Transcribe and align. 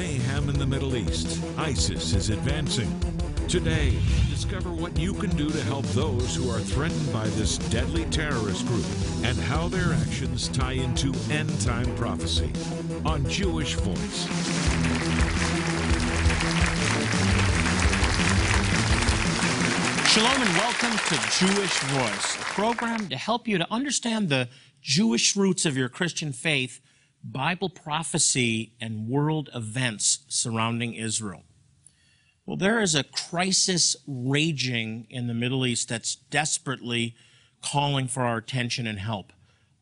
mayhem 0.00 0.48
in 0.48 0.58
the 0.58 0.64
Middle 0.64 0.96
East. 0.96 1.44
ISIS 1.58 2.14
is 2.14 2.30
advancing. 2.30 2.88
Today, 3.48 3.98
discover 4.30 4.72
what 4.72 4.98
you 4.98 5.12
can 5.12 5.28
do 5.36 5.50
to 5.50 5.62
help 5.64 5.84
those 5.88 6.34
who 6.34 6.48
are 6.48 6.58
threatened 6.58 7.12
by 7.12 7.26
this 7.36 7.58
deadly 7.68 8.06
terrorist 8.06 8.66
group 8.66 8.86
and 9.24 9.36
how 9.36 9.68
their 9.68 9.92
actions 9.92 10.48
tie 10.48 10.72
into 10.72 11.12
end 11.30 11.50
time 11.60 11.94
prophecy 11.96 12.50
on 13.04 13.28
Jewish 13.28 13.74
Voice. 13.74 14.24
Shalom 20.08 20.40
and 20.40 20.56
welcome 20.56 20.96
to 20.96 21.14
Jewish 21.38 21.78
Voice, 21.78 22.36
a 22.36 22.44
program 22.54 23.06
to 23.10 23.18
help 23.18 23.46
you 23.46 23.58
to 23.58 23.70
understand 23.70 24.30
the 24.30 24.48
Jewish 24.80 25.36
roots 25.36 25.66
of 25.66 25.76
your 25.76 25.90
Christian 25.90 26.32
faith, 26.32 26.80
Bible 27.22 27.68
prophecy, 27.68 28.72
and 28.80 29.08
world 29.08 29.50
events 29.54 30.20
surrounding 30.28 30.94
Israel. 30.94 31.42
Well, 32.46 32.56
there 32.56 32.80
is 32.80 32.94
a 32.94 33.04
crisis 33.04 33.96
raging 34.06 35.06
in 35.10 35.26
the 35.26 35.34
Middle 35.34 35.66
East 35.66 35.88
that's 35.88 36.16
desperately 36.16 37.14
calling 37.62 38.08
for 38.08 38.22
our 38.22 38.38
attention 38.38 38.86
and 38.86 38.98
help. 38.98 39.32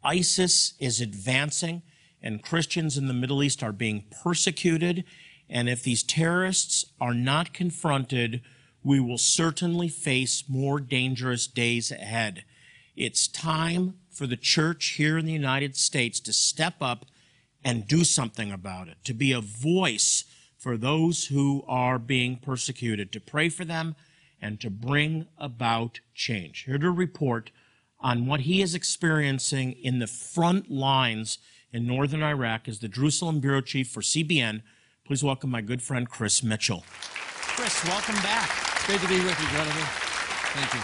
ISIS 0.03 0.75
is 0.79 1.01
advancing, 1.01 1.83
and 2.23 2.43
Christians 2.43 2.99
in 2.99 3.07
the 3.07 3.15
Middle 3.15 3.43
East 3.43 3.63
are 3.63 3.73
being 3.73 4.05
persecuted. 4.23 5.05
And 5.49 5.69
if 5.69 5.83
these 5.83 6.03
terrorists 6.03 6.85
are 7.01 7.15
not 7.15 7.55
confronted, 7.55 8.43
we 8.83 9.01
will 9.01 9.19
certainly 9.19 9.89
face 9.89 10.45
more 10.49 10.81
dangerous 10.81 11.47
days 11.47 11.91
ahead. 11.91 12.45
It's 12.97 13.29
time 13.29 13.95
for 14.11 14.27
the 14.27 14.37
church 14.37 14.95
here 14.97 15.17
in 15.17 15.25
the 15.25 15.33
United 15.33 15.77
States 15.77 16.21
to 16.21 16.33
step 16.33 16.75
up 16.81 17.07
and 17.69 17.87
do 17.87 18.03
something 18.03 18.51
about 18.51 18.89
it, 18.89 18.97
to 19.05 19.13
be 19.13 19.31
a 19.31 19.43
voice 19.43 20.25
for 20.57 20.79
those 20.79 21.27
who 21.27 21.63
are 21.69 21.99
being 21.99 22.39
persecuted, 22.39 23.13
to 23.13 23.21
pray 23.21 23.51
for 23.51 23.67
them 23.67 23.95
and 24.41 24.59
to 24.59 24.71
bring 24.71 25.27
about 25.37 26.01
change. 26.15 26.65
Here 26.65 26.79
to 26.79 26.91
report 26.91 27.51
on 28.01 28.25
what 28.25 28.41
he 28.41 28.63
is 28.63 28.75
experiencing 28.75 29.73
in 29.73 29.99
the 29.99 30.07
front 30.07 30.71
lines 30.71 31.37
in 31.71 31.87
northern 31.87 32.23
Iraq 32.23 32.69
is 32.69 32.79
the 32.79 32.89
Jerusalem 32.89 33.39
Bureau 33.39 33.61
Chief 33.61 33.87
for 33.87 34.01
CBN. 34.01 34.63
Please 35.05 35.23
welcome 35.23 35.51
my 35.51 35.61
good 35.61 35.83
friend 35.83 36.09
Chris 36.09 36.43
Mitchell. 36.43 36.85
Chris, 36.89 37.85
welcome 37.85 38.17
back. 38.23 38.49
Great 38.87 39.01
to 39.03 39.09
be 39.09 39.17
with 39.17 39.39
you, 39.39 39.47
Jonathan. 39.49 39.85
Thank 40.55 40.73
you. 40.73 40.81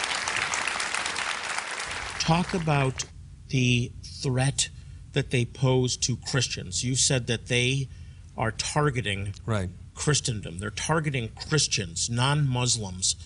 Talk 2.20 2.52
about 2.52 3.06
the 3.48 3.90
threat 4.20 4.68
that 5.14 5.30
they 5.30 5.44
pose 5.44 5.96
to 5.98 6.16
Christians. 6.16 6.84
You 6.84 6.94
said 6.94 7.26
that 7.28 7.46
they 7.46 7.88
are 8.36 8.50
targeting 8.50 9.34
Right. 9.46 9.70
Christendom. 9.94 10.58
They're 10.58 10.70
targeting 10.70 11.28
Christians, 11.48 12.10
non-Muslims. 12.10 13.16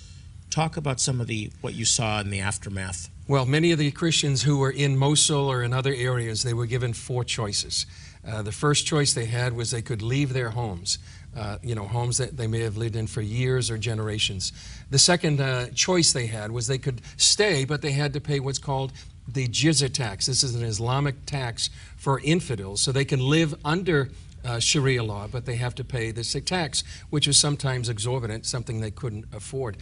Talk 0.51 0.77
about 0.77 1.01
some 1.01 1.21
of 1.21 1.27
the 1.27 1.51
what 1.61 1.75
you 1.75 1.85
saw 1.85 2.21
in 2.21 2.31
the 2.31 2.41
aftermath. 2.41 3.11
Well, 3.27 3.45
many 3.45 3.73
of 3.73 3.79
the 3.79 3.91
Christians 3.91 4.43
who 4.43 4.59
were 4.59 4.71
in 4.71 4.97
Mosul 4.97 5.51
or 5.51 5.63
in 5.63 5.73
other 5.75 5.93
areas, 5.93 6.43
they 6.43 6.55
were 6.55 6.65
given 6.67 6.95
four 6.95 7.25
choices. 7.25 7.85
Uh, 8.27 8.41
the 8.43 8.53
first 8.53 8.87
choice 8.87 9.13
they 9.13 9.27
had 9.27 9.53
was 9.53 9.71
they 9.71 9.83
could 9.83 10.01
leave 10.01 10.33
their 10.33 10.51
homes, 10.51 10.99
uh, 11.37 11.59
you 11.63 11.75
know, 11.75 11.87
homes 11.87 12.17
that 12.17 12.37
they 12.39 12.47
may 12.47 12.61
have 12.61 12.77
lived 12.79 12.97
in 12.97 13.07
for 13.07 13.21
years 13.21 13.71
or 13.71 13.77
generations. 13.79 14.53
The 14.91 14.99
second 14.99 15.41
uh, 15.41 15.69
choice 15.75 16.13
they 16.13 16.27
had 16.27 16.51
was 16.51 16.67
they 16.67 16.79
could 16.79 17.03
stay, 17.19 17.65
but 17.67 17.83
they 17.83 17.93
had 17.93 18.15
to 18.15 18.21
pay 18.21 18.41
what's 18.41 18.59
called 18.59 18.93
the 19.29 19.47
jizya 19.47 19.93
tax. 19.93 20.27
This 20.27 20.43
is 20.43 20.55
an 20.55 20.65
Islamic 20.65 21.27
tax 21.27 21.71
for 21.97 22.21
infidels, 22.21 22.81
so 22.81 22.93
they 22.93 23.05
can 23.05 23.21
live 23.21 23.55
under 23.65 24.11
uh, 24.45 24.59
Sharia 24.59 25.03
law, 25.03 25.27
but 25.31 25.45
they 25.45 25.57
have 25.57 25.75
to 25.77 25.85
pay 25.85 26.11
this 26.11 26.37
tax, 26.45 26.83
which 27.11 27.29
is 27.29 27.37
sometimes 27.37 27.89
exorbitant, 27.89 28.47
something 28.47 28.81
they 28.81 28.91
couldn't 28.91 29.27
afford. 29.33 29.77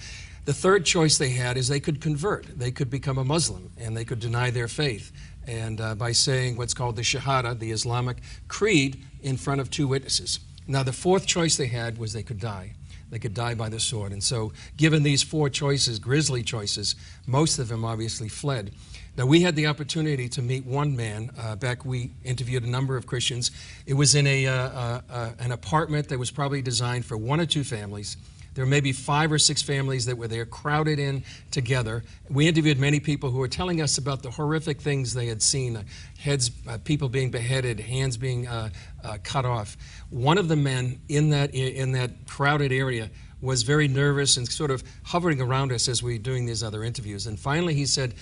The 0.45 0.55
third 0.55 0.85
choice 0.85 1.19
they 1.19 1.31
had 1.31 1.57
is 1.57 1.69
they 1.69 1.81
could 1.81 2.01
convert. 2.01 2.47
They 2.59 2.71
could 2.71 2.89
become 2.89 3.19
a 3.19 3.25
Muslim 3.25 3.73
and 3.79 3.97
they 3.97 4.05
could 4.05 4.21
deny 4.21 4.51
their 4.51 4.69
faith. 4.69 5.13
And 5.47 5.81
uh, 5.81 5.95
by 5.95 6.13
saying 6.13 6.57
what's 6.57 6.75
called 6.75 6.97
the 6.97 7.03
Shahada, 7.03 7.59
the 7.59 7.71
Islamic 7.71 8.19
creed, 8.49 9.03
in 9.23 9.37
front 9.37 9.61
of 9.61 9.71
two 9.71 9.89
witnesses. 9.89 10.41
Now, 10.69 10.83
the 10.83 10.93
fourth 10.93 11.27
choice 11.27 11.57
they 11.57 11.67
had 11.67 11.99
was 11.99 12.13
they 12.13 12.23
could 12.23 12.41
die. 12.41 12.75
They 13.11 13.19
could 13.19 13.35
die 13.35 13.55
by 13.55 13.69
the 13.69 13.79
sword. 13.79 14.13
And 14.13 14.23
so, 14.23 14.53
given 14.77 15.03
these 15.03 15.23
four 15.23 15.49
choices, 15.49 15.99
grisly 15.99 16.43
choices, 16.43 16.97
most 17.27 17.59
of 17.59 17.69
them 17.69 17.85
obviously 17.85 18.29
fled. 18.29 18.73
Now, 19.17 19.25
we 19.25 19.41
had 19.41 19.57
the 19.57 19.67
opportunity 19.67 20.29
to 20.29 20.43
meet 20.43 20.67
one 20.67 20.95
man. 20.95 21.31
Uh, 21.39 21.57
back, 21.57 21.87
we 21.87 22.11
interviewed 22.23 22.65
a 22.65 22.69
number 22.69 22.99
of 22.99 23.07
Christians. 23.07 23.51
It 23.87 23.95
was 23.95 24.15
in 24.15 24.27
a, 24.27 24.47
uh, 24.47 24.53
uh, 24.53 25.01
uh, 25.09 25.31
an 25.39 25.53
apartment 25.53 26.09
that 26.09 26.19
was 26.19 26.31
probably 26.31 26.61
designed 26.61 27.07
for 27.07 27.17
one 27.17 27.41
or 27.41 27.47
two 27.47 27.65
families. 27.65 28.19
There 28.57 28.65
were 28.65 28.71
maybe 28.71 28.93
five 28.93 29.33
or 29.33 29.39
six 29.39 29.63
families 29.63 30.07
that 30.07 30.17
were 30.17 30.29
there 30.29 30.47
crowded 30.47 30.99
in 30.99 31.25
together. 31.51 32.05
We 32.31 32.49
interviewed 32.49 32.79
many 32.79 33.01
people 33.01 33.31
who 33.31 33.39
were 33.39 33.49
telling 33.49 33.83
us 33.83 33.99
about 33.99 34.23
the 34.23 34.31
horrific 34.31 34.81
things 34.81 35.13
they 35.13 35.27
had 35.27 35.43
seen 35.43 35.77
uh, 35.77 35.83
heads, 36.19 36.51
uh, 36.67 36.79
people 36.85 37.11
being 37.11 37.31
beheaded, 37.31 37.81
hands 37.81 38.17
being 38.17 38.47
uh, 38.47 38.71
uh, 39.05 39.19
cut 39.23 39.45
off. 39.45 39.77
One 40.09 40.39
of 40.39 40.49
the 40.49 40.57
men 40.57 41.01
in 41.09 41.31
that, 41.31 41.55
in 41.55 41.93
that 41.93 42.27
crowded 42.27 42.73
area 42.73 43.11
was 43.43 43.63
very 43.63 43.89
nervous 43.89 44.39
and 44.39 44.49
sort 44.49 44.71
of 44.71 44.83
hovering 45.05 45.41
around 45.43 45.71
us 45.71 45.87
as 45.87 46.03
we 46.03 46.15
were 46.15 46.19
doing 46.19 46.47
these 46.47 46.63
other 46.63 46.83
interviews. 46.83 47.27
And 47.27 47.39
finally, 47.39 47.75
he 47.75 47.85
said, 47.85 48.15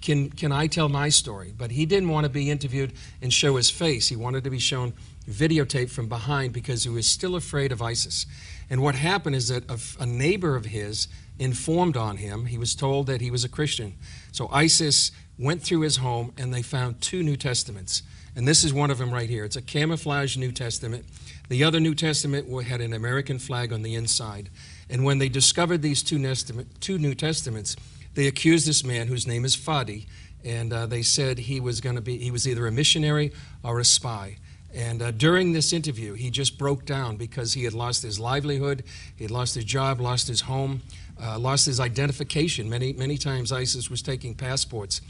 can, 0.00 0.30
can 0.30 0.50
I 0.52 0.66
tell 0.66 0.88
my 0.88 1.08
story? 1.08 1.52
But 1.56 1.72
he 1.72 1.86
didn't 1.86 2.08
want 2.08 2.24
to 2.24 2.30
be 2.30 2.50
interviewed 2.50 2.92
and 3.20 3.32
show 3.32 3.56
his 3.56 3.70
face. 3.70 4.08
He 4.08 4.16
wanted 4.16 4.44
to 4.44 4.50
be 4.50 4.58
shown 4.58 4.94
videotape 5.28 5.90
from 5.90 6.08
behind 6.08 6.52
because 6.52 6.84
he 6.84 6.90
was 6.90 7.06
still 7.06 7.36
afraid 7.36 7.72
of 7.72 7.82
ISIS. 7.82 8.26
And 8.70 8.82
what 8.82 8.94
happened 8.94 9.36
is 9.36 9.48
that 9.48 9.70
a, 9.70 9.78
a, 10.02 10.06
neighbor 10.06 10.56
of 10.56 10.66
his 10.66 11.08
informed 11.38 11.96
on 11.96 12.16
him. 12.16 12.46
He 12.46 12.58
was 12.58 12.74
told 12.74 13.06
that 13.06 13.20
he 13.20 13.30
was 13.30 13.44
a 13.44 13.48
Christian. 13.48 13.94
So 14.32 14.48
ISIS 14.52 15.12
went 15.38 15.62
through 15.62 15.80
his 15.80 15.96
home 15.96 16.32
and 16.38 16.52
they 16.52 16.62
found 16.62 17.00
two 17.00 17.22
New 17.22 17.36
Testaments. 17.36 18.02
And 18.36 18.46
this 18.46 18.64
is 18.64 18.72
one 18.72 18.90
of 18.90 18.98
them 18.98 19.12
right 19.12 19.28
here. 19.28 19.44
It's 19.44 19.56
a 19.56 19.62
camouflage 19.62 20.36
New 20.36 20.52
Testament. 20.52 21.04
The 21.48 21.64
other 21.64 21.80
New 21.80 21.94
Testament 21.94 22.48
had 22.64 22.80
an 22.80 22.92
American 22.92 23.38
flag 23.38 23.72
on 23.72 23.82
the 23.82 23.94
inside. 23.94 24.50
And 24.88 25.04
when 25.04 25.18
they 25.18 25.28
discovered 25.28 25.82
these 25.82 26.02
two, 26.02 26.34
two 26.80 26.98
New 26.98 27.14
Testaments, 27.14 27.76
they 28.14 28.26
accused 28.26 28.66
this 28.66 28.84
man 28.84 29.06
whose 29.06 29.26
name 29.26 29.44
is 29.44 29.56
Fadi, 29.56 30.06
and 30.44 30.72
uh, 30.72 30.86
they 30.86 31.02
said 31.02 31.38
he 31.38 31.60
was 31.60 31.80
going 31.80 31.96
to 31.96 32.02
be, 32.02 32.18
he 32.18 32.30
was 32.30 32.48
either 32.48 32.66
a 32.66 32.72
missionary 32.72 33.32
or 33.62 33.78
a 33.78 33.84
spy. 33.84 34.36
And 34.72 35.02
uh, 35.02 35.10
during 35.10 35.52
this 35.52 35.72
interview, 35.72 36.14
he 36.14 36.30
just 36.30 36.56
broke 36.56 36.84
down 36.84 37.16
because 37.16 37.54
he 37.54 37.64
had 37.64 37.74
lost 37.74 38.02
his 38.02 38.20
livelihood, 38.20 38.84
he 39.16 39.24
had 39.24 39.30
lost 39.30 39.54
his 39.54 39.64
job, 39.64 40.00
lost 40.00 40.28
his 40.28 40.42
home, 40.42 40.82
uh, 41.20 41.38
lost 41.38 41.66
his 41.66 41.80
identification. 41.80 42.70
Many, 42.70 42.92
many 42.92 43.16
times 43.16 43.52
ISIS 43.52 43.90
was 43.90 44.00
taking 44.00 44.34
passports. 44.34 45.00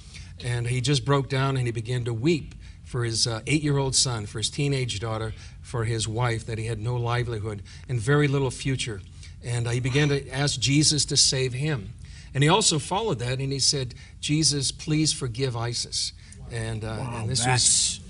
And 0.43 0.67
he 0.67 0.81
just 0.81 1.05
broke 1.05 1.29
down 1.29 1.59
and 1.59 1.67
he 1.67 1.73
began 1.73 2.05
to 2.05 2.15
weep 2.15 2.55
for 2.85 3.05
his 3.05 3.27
uh, 3.27 3.41
eight 3.47 3.63
year 3.63 3.77
old 3.77 3.95
son, 3.95 4.27
for 4.27 4.39
his 4.39 4.51
teenage 4.51 4.99
daughter, 4.99 5.35
for 5.61 5.85
his 5.85 6.09
wife, 6.09 6.47
that 6.47 6.59
he 6.59 6.67
had 6.67 6.81
no 6.81 6.97
livelihood 6.97 7.63
and 7.89 8.01
very 8.01 8.27
little 8.27 8.51
future. 8.51 9.03
And 9.45 9.67
uh, 9.67 9.71
he 9.71 9.81
began 9.81 10.09
to 10.09 10.29
ask 10.31 10.59
Jesus 10.59 11.05
to 11.07 11.17
save 11.17 11.53
him. 11.53 11.91
And 12.35 12.43
he 12.43 12.49
also 12.49 12.79
followed 12.79 13.19
that 13.21 13.39
and 13.39 13.53
he 13.53 13.59
said, 13.59 13.95
Jesus, 14.21 14.71
please 14.73 15.13
forgive 15.13 15.57
ISIS. 15.57 16.13
And, 16.53 16.85
uh, 16.85 16.97
wow, 16.99 17.19
and 17.21 17.29
this 17.29 17.47
was 17.47 18.01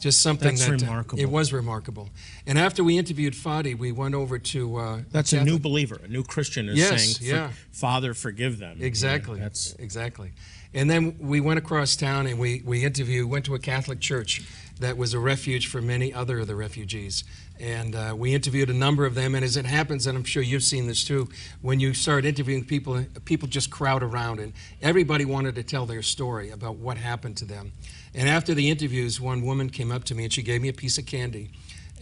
just 0.00 0.22
something 0.22 0.48
that's 0.48 0.66
that 0.66 0.80
remarkable. 0.80 1.22
it 1.22 1.28
was 1.28 1.52
remarkable. 1.52 2.08
And 2.46 2.58
after 2.58 2.82
we 2.82 2.98
interviewed 2.98 3.34
Fadi, 3.34 3.76
we 3.76 3.92
went 3.92 4.14
over 4.14 4.38
to 4.38 4.76
uh, 4.76 4.98
that's 5.12 5.32
a 5.32 5.44
new 5.44 5.58
believer, 5.58 6.00
a 6.02 6.08
new 6.08 6.24
Christian 6.24 6.68
is 6.68 6.78
yes, 6.78 7.16
saying, 7.16 7.30
yeah. 7.30 7.50
"Father, 7.70 8.14
forgive 8.14 8.58
them." 8.58 8.78
Exactly. 8.80 9.38
Yeah, 9.38 9.44
that's 9.44 9.74
exactly. 9.74 10.32
And 10.72 10.88
then 10.88 11.16
we 11.20 11.40
went 11.40 11.58
across 11.58 11.96
town 11.96 12.26
and 12.26 12.38
we 12.38 12.62
we 12.64 12.84
interviewed, 12.84 13.28
went 13.28 13.44
to 13.46 13.54
a 13.54 13.58
Catholic 13.58 14.00
church 14.00 14.42
that 14.78 14.96
was 14.96 15.12
a 15.12 15.18
refuge 15.18 15.66
for 15.66 15.82
many 15.82 16.12
other 16.12 16.40
of 16.40 16.46
the 16.46 16.56
refugees. 16.56 17.24
And 17.60 17.94
uh, 17.94 18.14
we 18.16 18.34
interviewed 18.34 18.70
a 18.70 18.74
number 18.74 19.04
of 19.04 19.14
them. 19.14 19.34
And 19.34 19.44
as 19.44 19.56
it 19.56 19.66
happens, 19.66 20.06
and 20.06 20.16
I'm 20.16 20.24
sure 20.24 20.42
you've 20.42 20.62
seen 20.62 20.86
this 20.86 21.04
too, 21.04 21.28
when 21.60 21.78
you 21.78 21.92
start 21.92 22.24
interviewing 22.24 22.64
people, 22.64 23.04
people 23.26 23.48
just 23.48 23.70
crowd 23.70 24.02
around, 24.02 24.40
and 24.40 24.54
everybody 24.80 25.26
wanted 25.26 25.54
to 25.56 25.62
tell 25.62 25.84
their 25.84 26.02
story 26.02 26.50
about 26.50 26.76
what 26.76 26.96
happened 26.96 27.36
to 27.38 27.44
them. 27.44 27.72
And 28.14 28.28
after 28.28 28.54
the 28.54 28.70
interviews, 28.70 29.20
one 29.20 29.42
woman 29.42 29.68
came 29.68 29.92
up 29.92 30.04
to 30.04 30.14
me 30.14 30.24
and 30.24 30.32
she 30.32 30.42
gave 30.42 30.62
me 30.62 30.68
a 30.68 30.72
piece 30.72 30.98
of 30.98 31.06
candy. 31.06 31.50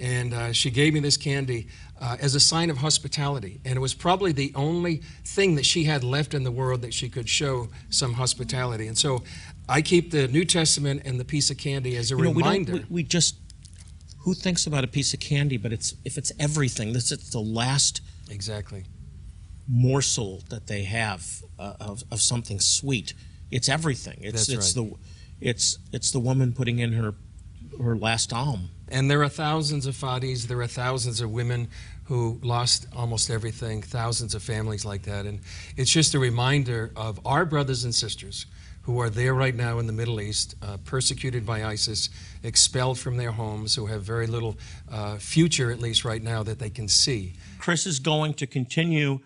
And 0.00 0.32
uh, 0.32 0.52
she 0.52 0.70
gave 0.70 0.94
me 0.94 1.00
this 1.00 1.16
candy 1.16 1.66
uh, 2.00 2.16
as 2.20 2.36
a 2.36 2.40
sign 2.40 2.70
of 2.70 2.76
hospitality. 2.76 3.60
And 3.64 3.76
it 3.76 3.80
was 3.80 3.94
probably 3.94 4.30
the 4.30 4.52
only 4.54 5.02
thing 5.24 5.56
that 5.56 5.66
she 5.66 5.84
had 5.84 6.04
left 6.04 6.34
in 6.34 6.44
the 6.44 6.52
world 6.52 6.82
that 6.82 6.94
she 6.94 7.08
could 7.08 7.28
show 7.28 7.68
some 7.90 8.12
hospitality. 8.12 8.86
And 8.86 8.96
so 8.96 9.24
I 9.68 9.82
keep 9.82 10.12
the 10.12 10.28
New 10.28 10.44
Testament 10.44 11.02
and 11.04 11.18
the 11.18 11.24
piece 11.24 11.50
of 11.50 11.58
candy 11.58 11.96
as 11.96 12.12
a 12.12 12.16
you 12.16 12.22
know, 12.22 12.32
reminder. 12.32 12.72
We, 12.74 12.78
we, 12.78 12.86
we, 12.90 13.02
just, 13.02 13.34
who 14.20 14.34
thinks 14.34 14.66
about 14.66 14.84
a 14.84 14.88
piece 14.88 15.14
of 15.14 15.20
candy, 15.20 15.56
but 15.56 15.72
it's 15.72 15.94
if 16.04 16.18
it's 16.18 16.32
everything, 16.38 16.92
this 16.92 17.10
is 17.12 17.30
the 17.30 17.40
last 17.40 18.00
exactly 18.30 18.84
morsel 19.68 20.42
that 20.48 20.66
they 20.66 20.84
have 20.84 21.42
uh, 21.58 21.74
of, 21.80 22.02
of 22.10 22.20
something 22.20 22.58
sweet. 22.58 23.14
It's 23.50 23.68
everything. 23.68 24.18
It's 24.20 24.46
That's 24.46 24.66
it's 24.66 24.76
right. 24.76 24.88
the 24.88 24.96
it's 25.40 25.78
it's 25.92 26.10
the 26.10 26.20
woman 26.20 26.52
putting 26.52 26.78
in 26.78 26.92
her 26.92 27.14
her 27.80 27.96
last 27.96 28.32
alm 28.32 28.70
And 28.88 29.10
there 29.10 29.22
are 29.22 29.28
thousands 29.28 29.86
of 29.86 29.94
Fadis, 29.94 30.46
there 30.46 30.60
are 30.60 30.66
thousands 30.66 31.20
of 31.20 31.30
women 31.30 31.68
who 32.04 32.40
lost 32.42 32.86
almost 32.96 33.30
everything, 33.30 33.82
thousands 33.82 34.34
of 34.34 34.42
families 34.42 34.84
like 34.84 35.02
that. 35.02 35.26
And 35.26 35.40
it's 35.76 35.90
just 35.90 36.14
a 36.14 36.18
reminder 36.18 36.90
of 36.96 37.20
our 37.26 37.44
brothers 37.44 37.84
and 37.84 37.94
sisters 37.94 38.46
who 38.88 39.02
are 39.02 39.10
there 39.10 39.34
right 39.34 39.54
now 39.54 39.78
in 39.78 39.86
the 39.86 39.92
Middle 39.92 40.18
East, 40.18 40.54
uh, 40.62 40.78
persecuted 40.78 41.44
by 41.44 41.62
ISIS, 41.62 42.08
expelled 42.42 42.98
from 42.98 43.18
their 43.18 43.32
homes, 43.32 43.74
who 43.74 43.84
have 43.84 44.02
very 44.02 44.26
little 44.26 44.56
uh, 44.90 45.18
future, 45.18 45.70
at 45.70 45.78
least 45.78 46.06
right 46.06 46.22
now, 46.22 46.42
that 46.42 46.58
they 46.58 46.70
can 46.70 46.88
see. 46.88 47.34
Chris 47.58 47.84
is 47.86 47.98
going 47.98 48.32
to 48.32 48.46
continue 48.46 49.18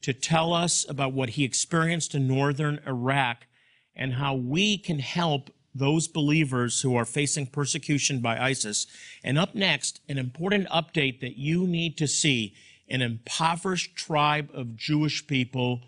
to 0.00 0.14
tell 0.14 0.54
us 0.54 0.88
about 0.88 1.12
what 1.12 1.28
he 1.28 1.44
experienced 1.44 2.14
in 2.14 2.26
northern 2.26 2.80
Iraq 2.86 3.46
and 3.94 4.14
how 4.14 4.34
we 4.34 4.78
can 4.78 5.00
help 5.00 5.50
those 5.74 6.08
believers 6.08 6.80
who 6.80 6.96
are 6.96 7.04
facing 7.04 7.46
persecution 7.46 8.20
by 8.20 8.40
ISIS. 8.40 8.86
And 9.22 9.36
up 9.36 9.54
next, 9.54 10.00
an 10.08 10.16
important 10.16 10.66
update 10.70 11.20
that 11.20 11.36
you 11.36 11.66
need 11.66 11.98
to 11.98 12.08
see 12.08 12.54
an 12.88 13.02
impoverished 13.02 13.96
tribe 13.96 14.48
of 14.54 14.76
Jewish 14.76 15.26
people 15.26 15.82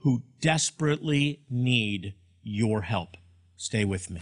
who 0.00 0.22
desperately 0.42 1.40
need 1.48 2.12
your 2.44 2.82
help. 2.82 3.16
Stay 3.56 3.84
with 3.84 4.10
me. 4.10 4.20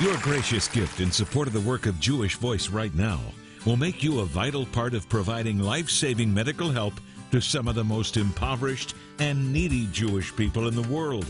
Your 0.00 0.16
gracious 0.22 0.66
gift 0.66 1.00
in 1.00 1.12
support 1.12 1.46
of 1.46 1.52
the 1.52 1.60
work 1.60 1.84
of 1.84 2.00
Jewish 2.00 2.36
Voice 2.36 2.70
right 2.70 2.94
now 2.94 3.20
will 3.66 3.76
make 3.76 4.02
you 4.02 4.20
a 4.20 4.24
vital 4.24 4.64
part 4.64 4.94
of 4.94 5.08
providing 5.10 5.58
life 5.58 5.90
saving 5.90 6.32
medical 6.32 6.70
help 6.70 6.94
to 7.32 7.40
some 7.40 7.68
of 7.68 7.74
the 7.74 7.84
most 7.84 8.16
impoverished 8.16 8.94
and 9.18 9.52
needy 9.52 9.86
Jewish 9.92 10.34
people 10.34 10.68
in 10.68 10.74
the 10.74 10.88
world. 10.88 11.26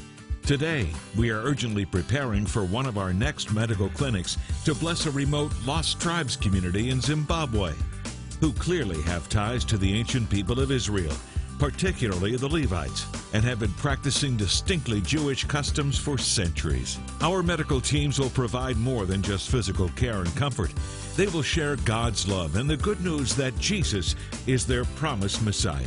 Today, 0.46 0.88
we 1.16 1.30
are 1.30 1.42
urgently 1.42 1.84
preparing 1.84 2.46
for 2.46 2.64
one 2.64 2.86
of 2.86 2.96
our 2.96 3.12
next 3.12 3.52
medical 3.52 3.88
clinics 3.88 4.36
to 4.64 4.74
bless 4.74 5.06
a 5.06 5.10
remote 5.10 5.52
Lost 5.66 6.00
Tribes 6.00 6.36
community 6.36 6.90
in 6.90 7.00
Zimbabwe, 7.00 7.72
who 8.40 8.52
clearly 8.52 9.02
have 9.02 9.28
ties 9.28 9.64
to 9.66 9.76
the 9.78 9.92
ancient 9.92 10.30
people 10.30 10.60
of 10.60 10.70
Israel, 10.70 11.14
particularly 11.60 12.36
the 12.36 12.48
Levites, 12.48 13.06
and 13.34 13.44
have 13.44 13.60
been 13.60 13.72
practicing 13.74 14.34
distinctly 14.34 15.02
Jewish 15.02 15.44
customs 15.44 15.98
for 15.98 16.16
centuries. 16.16 16.98
Our 17.20 17.42
medical 17.42 17.82
teams 17.82 18.18
will 18.18 18.30
provide 18.30 18.78
more 18.78 19.04
than 19.04 19.20
just 19.20 19.50
physical 19.50 19.90
care 19.90 20.22
and 20.22 20.36
comfort. 20.36 20.72
They 21.16 21.26
will 21.26 21.42
share 21.42 21.76
God's 21.76 22.26
love 22.26 22.56
and 22.56 22.68
the 22.68 22.78
good 22.78 23.04
news 23.04 23.36
that 23.36 23.56
Jesus 23.58 24.16
is 24.46 24.66
their 24.66 24.86
promised 24.86 25.42
Messiah. 25.42 25.84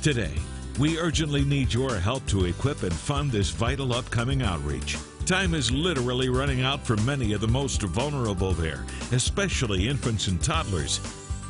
Today, 0.00 0.34
we 0.78 0.96
urgently 0.96 1.44
need 1.44 1.74
your 1.74 1.96
help 1.96 2.24
to 2.28 2.44
equip 2.44 2.84
and 2.84 2.92
fund 2.92 3.32
this 3.32 3.50
vital 3.50 3.92
upcoming 3.92 4.42
outreach. 4.42 4.96
Time 5.26 5.54
is 5.54 5.72
literally 5.72 6.28
running 6.28 6.62
out 6.62 6.86
for 6.86 6.96
many 6.98 7.32
of 7.32 7.40
the 7.40 7.48
most 7.48 7.82
vulnerable 7.82 8.52
there, 8.52 8.86
especially 9.10 9.88
infants 9.88 10.28
and 10.28 10.40
toddlers. 10.40 11.00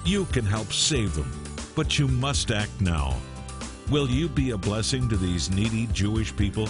You 0.05 0.25
can 0.27 0.47
help 0.47 0.73
save 0.73 1.15
them, 1.15 1.31
but 1.77 1.99
you 1.99 2.09
must 2.09 2.51
act 2.51 2.81
now. 2.81 3.17
Will 3.91 4.09
you 4.09 4.29
be 4.29 4.51
a 4.51 4.57
blessing 4.57 5.09
to 5.09 5.17
these 5.17 5.51
needy 5.51 5.89
Jewish 5.89 6.37
people? 6.37 6.69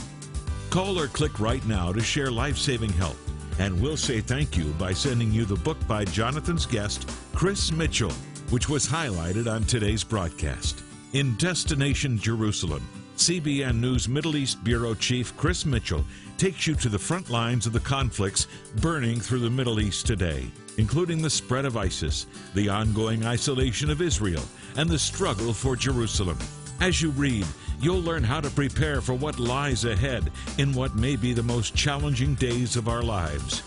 Call 0.71 0.99
or 0.99 1.07
click 1.07 1.39
right 1.39 1.63
now 1.67 1.93
to 1.93 2.01
share 2.01 2.31
life 2.31 2.57
saving 2.57 2.93
help, 2.95 3.17
and 3.59 3.79
we'll 3.79 3.99
say 3.99 4.23
thank 4.23 4.57
you 4.57 4.65
by 4.79 4.95
sending 4.95 5.31
you 5.31 5.45
the 5.45 5.57
book 5.57 5.77
by 5.87 6.07
Jonathan's 6.07 6.65
guest, 6.65 7.11
Chris 7.35 7.73
Mitchell, 7.73 8.13
which 8.49 8.71
was 8.71 8.87
highlighted 8.87 9.53
on 9.53 9.65
today's 9.65 10.03
broadcast. 10.03 10.83
In 11.13 11.37
Destination 11.37 12.17
Jerusalem, 12.17 12.89
CBN 13.17 13.79
News 13.81 14.09
Middle 14.09 14.37
East 14.37 14.65
Bureau 14.65 14.95
Chief 14.95 15.37
Chris 15.37 15.67
Mitchell 15.67 16.07
takes 16.39 16.67
you 16.67 16.75
to 16.77 16.89
the 16.89 16.99
front 16.99 17.29
lines 17.29 17.67
of 17.67 17.75
the 17.75 17.81
conflicts 17.81 18.47
burning 18.81 19.21
through 19.21 19.41
the 19.41 19.51
Middle 19.51 19.79
East 19.79 20.07
today, 20.07 20.51
including 20.79 21.21
the 21.21 21.29
spread 21.29 21.67
of 21.67 21.77
ISIS, 21.77 22.25
the 22.55 22.71
ongoing 22.71 23.27
isolation 23.27 23.91
of 23.91 24.01
Israel, 24.01 24.43
and 24.79 24.89
the 24.89 24.99
struggle 24.99 25.53
for 25.53 25.77
Jerusalem. 25.77 26.39
As 26.81 27.03
you 27.03 27.11
read, 27.11 27.45
you'll 27.79 28.01
learn 28.01 28.25
how 28.25 28.41
to 28.41 28.49
prepare 28.49 29.03
for 29.03 29.13
what 29.13 29.39
lies 29.39 29.85
ahead 29.85 30.33
in 30.57 30.73
what 30.73 30.95
may 30.95 31.15
be 31.15 31.35
the 31.35 31.43
most 31.43 31.75
challenging 31.75 32.35
days 32.37 32.75
of 32.75 32.89
our 32.89 33.03
lives. 33.03 33.63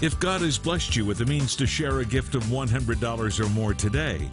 If 0.00 0.18
God 0.18 0.40
has 0.40 0.56
blessed 0.56 0.96
you 0.96 1.04
with 1.04 1.18
the 1.18 1.26
means 1.26 1.56
to 1.56 1.66
share 1.66 2.00
a 2.00 2.06
gift 2.06 2.34
of 2.34 2.44
$100 2.44 3.40
or 3.40 3.48
more 3.50 3.74
today, 3.74 4.30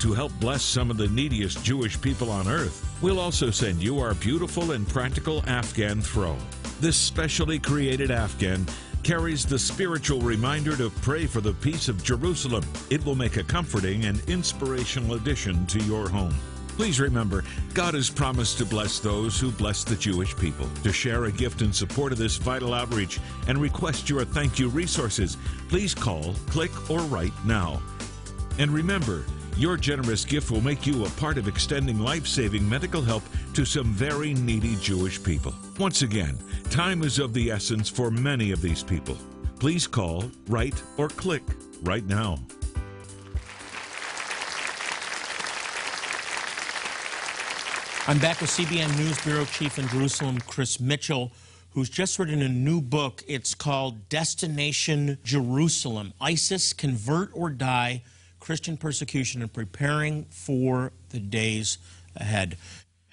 to 0.00 0.12
help 0.12 0.32
bless 0.38 0.62
some 0.62 0.90
of 0.90 0.98
the 0.98 1.08
neediest 1.08 1.64
Jewish 1.64 1.98
people 1.98 2.30
on 2.30 2.46
earth, 2.46 2.86
we'll 3.00 3.18
also 3.18 3.50
send 3.50 3.82
you 3.82 4.00
our 4.00 4.12
beautiful 4.14 4.72
and 4.72 4.86
practical 4.86 5.42
Afghan 5.46 6.02
throw. 6.02 6.36
This 6.80 6.96
specially 6.98 7.58
created 7.58 8.10
Afghan 8.10 8.66
carries 9.02 9.46
the 9.46 9.58
spiritual 9.58 10.20
reminder 10.20 10.76
to 10.76 10.90
pray 11.00 11.24
for 11.24 11.40
the 11.40 11.54
peace 11.54 11.88
of 11.88 12.04
Jerusalem. 12.04 12.64
It 12.90 13.02
will 13.06 13.14
make 13.14 13.38
a 13.38 13.44
comforting 13.44 14.04
and 14.04 14.20
inspirational 14.28 15.14
addition 15.14 15.64
to 15.66 15.78
your 15.84 16.08
home. 16.08 16.34
Please 16.76 16.98
remember, 16.98 17.44
God 17.74 17.94
has 17.94 18.10
promised 18.10 18.58
to 18.58 18.64
bless 18.64 18.98
those 18.98 19.38
who 19.38 19.50
bless 19.50 19.84
the 19.84 19.94
Jewish 19.94 20.36
people. 20.36 20.68
To 20.82 20.92
share 20.92 21.24
a 21.24 21.32
gift 21.32 21.62
in 21.62 21.72
support 21.72 22.12
of 22.12 22.18
this 22.18 22.36
vital 22.36 22.74
outreach 22.74 23.20
and 23.46 23.58
request 23.58 24.08
your 24.08 24.24
thank 24.24 24.58
you 24.58 24.68
resources, 24.68 25.36
please 25.68 25.94
call, 25.94 26.34
click, 26.48 26.90
or 26.90 27.00
write 27.00 27.32
now. 27.44 27.80
And 28.58 28.70
remember, 28.70 29.24
your 29.56 29.76
generous 29.76 30.24
gift 30.24 30.50
will 30.50 30.62
make 30.62 30.86
you 30.86 31.04
a 31.04 31.10
part 31.10 31.36
of 31.36 31.46
extending 31.46 31.98
life 31.98 32.26
saving 32.26 32.66
medical 32.66 33.02
help 33.02 33.22
to 33.54 33.64
some 33.64 33.92
very 33.92 34.32
needy 34.32 34.76
Jewish 34.76 35.22
people. 35.22 35.54
Once 35.78 36.02
again, 36.02 36.38
time 36.70 37.02
is 37.02 37.18
of 37.18 37.34
the 37.34 37.50
essence 37.50 37.88
for 37.88 38.10
many 38.10 38.50
of 38.50 38.62
these 38.62 38.82
people. 38.82 39.16
Please 39.58 39.86
call, 39.86 40.24
write, 40.48 40.82
or 40.96 41.08
click 41.08 41.42
right 41.82 42.06
now. 42.06 42.38
I'm 48.08 48.18
back 48.18 48.40
with 48.40 48.50
CBN 48.50 48.98
News 48.98 49.24
Bureau 49.24 49.44
Chief 49.44 49.78
in 49.78 49.86
Jerusalem, 49.86 50.40
Chris 50.40 50.80
Mitchell, 50.80 51.30
who's 51.70 51.88
just 51.88 52.18
written 52.18 52.42
a 52.42 52.48
new 52.48 52.80
book. 52.80 53.22
It's 53.28 53.54
called 53.54 54.08
Destination 54.08 55.18
Jerusalem 55.22 56.12
ISIS, 56.20 56.72
Convert 56.72 57.30
or 57.32 57.48
Die 57.48 58.02
Christian 58.40 58.76
Persecution 58.76 59.40
and 59.40 59.52
Preparing 59.52 60.24
for 60.30 60.90
the 61.10 61.20
Days 61.20 61.78
Ahead. 62.16 62.56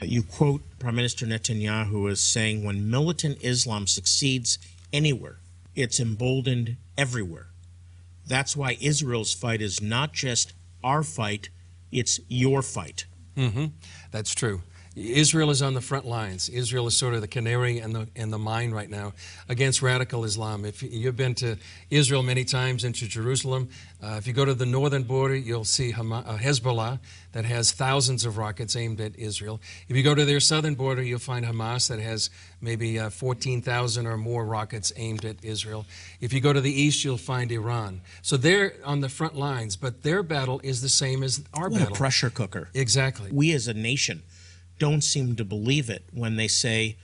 You 0.02 0.24
quote 0.24 0.64
Prime 0.80 0.96
Minister 0.96 1.28
Netanyahu 1.28 2.10
as 2.10 2.20
saying, 2.20 2.64
When 2.64 2.90
militant 2.90 3.38
Islam 3.44 3.86
succeeds 3.86 4.58
anywhere, 4.92 5.38
it's 5.76 6.00
emboldened 6.00 6.78
everywhere. 6.98 7.50
That's 8.26 8.58
why 8.58 8.76
Israel's 8.82 9.36
fight 9.36 9.62
is 9.62 9.84
not 9.84 10.14
just 10.14 10.54
our 10.84 11.04
fight, 11.04 11.50
it's 11.92 12.20
your 12.28 12.64
fight. 12.64 13.06
Mm-hmm. 13.38 13.66
That's 14.10 14.34
true. 14.34 14.64
Israel 15.00 15.50
is 15.50 15.62
on 15.62 15.74
the 15.74 15.82
front 15.82 16.06
lines. 16.06 16.50
Israel 16.50 16.86
is 16.86 16.98
sort 16.98 17.14
of 17.14 17.22
the 17.22 17.28
canary 17.28 17.80
in 17.80 17.94
the 17.94 18.08
in 18.16 18.32
the 18.32 18.38
mine 18.38 18.72
right 18.72 18.90
now 18.90 19.14
against 19.48 19.82
radical 19.82 20.26
Islam. 20.26 20.66
If 20.66 20.84
you've 20.84 21.16
been 21.16 21.36
to 21.36 21.58
Israel 21.90 22.22
many 22.22 22.44
times 22.44 22.84
into 22.84 23.08
Jerusalem, 23.08 23.70
uh, 24.04 24.16
if 24.18 24.28
you 24.28 24.34
go 24.34 24.44
to 24.44 24.54
the 24.54 24.66
northern 24.66 25.04
border, 25.04 25.36
you'll 25.36 25.64
see 25.64 25.94
uh, 25.94 26.02
Hezbollah 26.38 27.00
that 27.32 27.46
has 27.46 27.72
thousands 27.72 28.26
of 28.26 28.38
rockets 28.38 28.76
aimed 28.76 29.00
at 29.00 29.18
Israel. 29.18 29.62
If 29.88 29.96
you 29.96 30.04
go 30.04 30.14
to 30.16 30.26
their 30.26 30.40
southern 30.42 30.76
border, 30.76 31.02
you'll 31.02 31.20
find 31.20 31.46
Hamas 31.46 31.88
that 31.90 32.00
has 32.00 32.30
maybe 32.60 33.00
uh, 33.00 33.10
14,000 33.10 34.06
or 34.06 34.18
more 34.18 34.46
rockets 34.46 34.92
aimed 34.98 35.24
at 35.24 35.44
Israel. 35.44 35.86
If 36.20 36.34
you 36.34 36.42
go 36.42 36.52
to 36.52 36.62
the 36.62 36.72
east, 36.72 37.06
you'll 37.06 37.18
find 37.18 37.52
Iran. 37.52 38.02
So 38.22 38.36
they're 38.36 38.74
on 38.84 39.00
the 39.00 39.10
front 39.10 39.36
lines, 39.36 39.76
but 39.76 40.04
their 40.04 40.24
battle 40.24 40.60
is 40.64 40.82
the 40.82 40.90
same 40.90 41.24
as 41.24 41.44
our 41.54 41.70
what 41.70 41.80
battle. 41.80 41.94
A 41.94 41.98
pressure 41.98 42.30
cooker. 42.30 42.70
Exactly. 42.74 43.30
We 43.32 43.54
as 43.54 43.68
a 43.68 43.74
nation 43.74 44.24
don't 44.80 45.02
seem 45.02 45.36
to 45.36 45.46
believe 45.46 45.90
it 45.90 46.04
when 46.14 46.36
they 46.38 46.48
say 46.48 46.98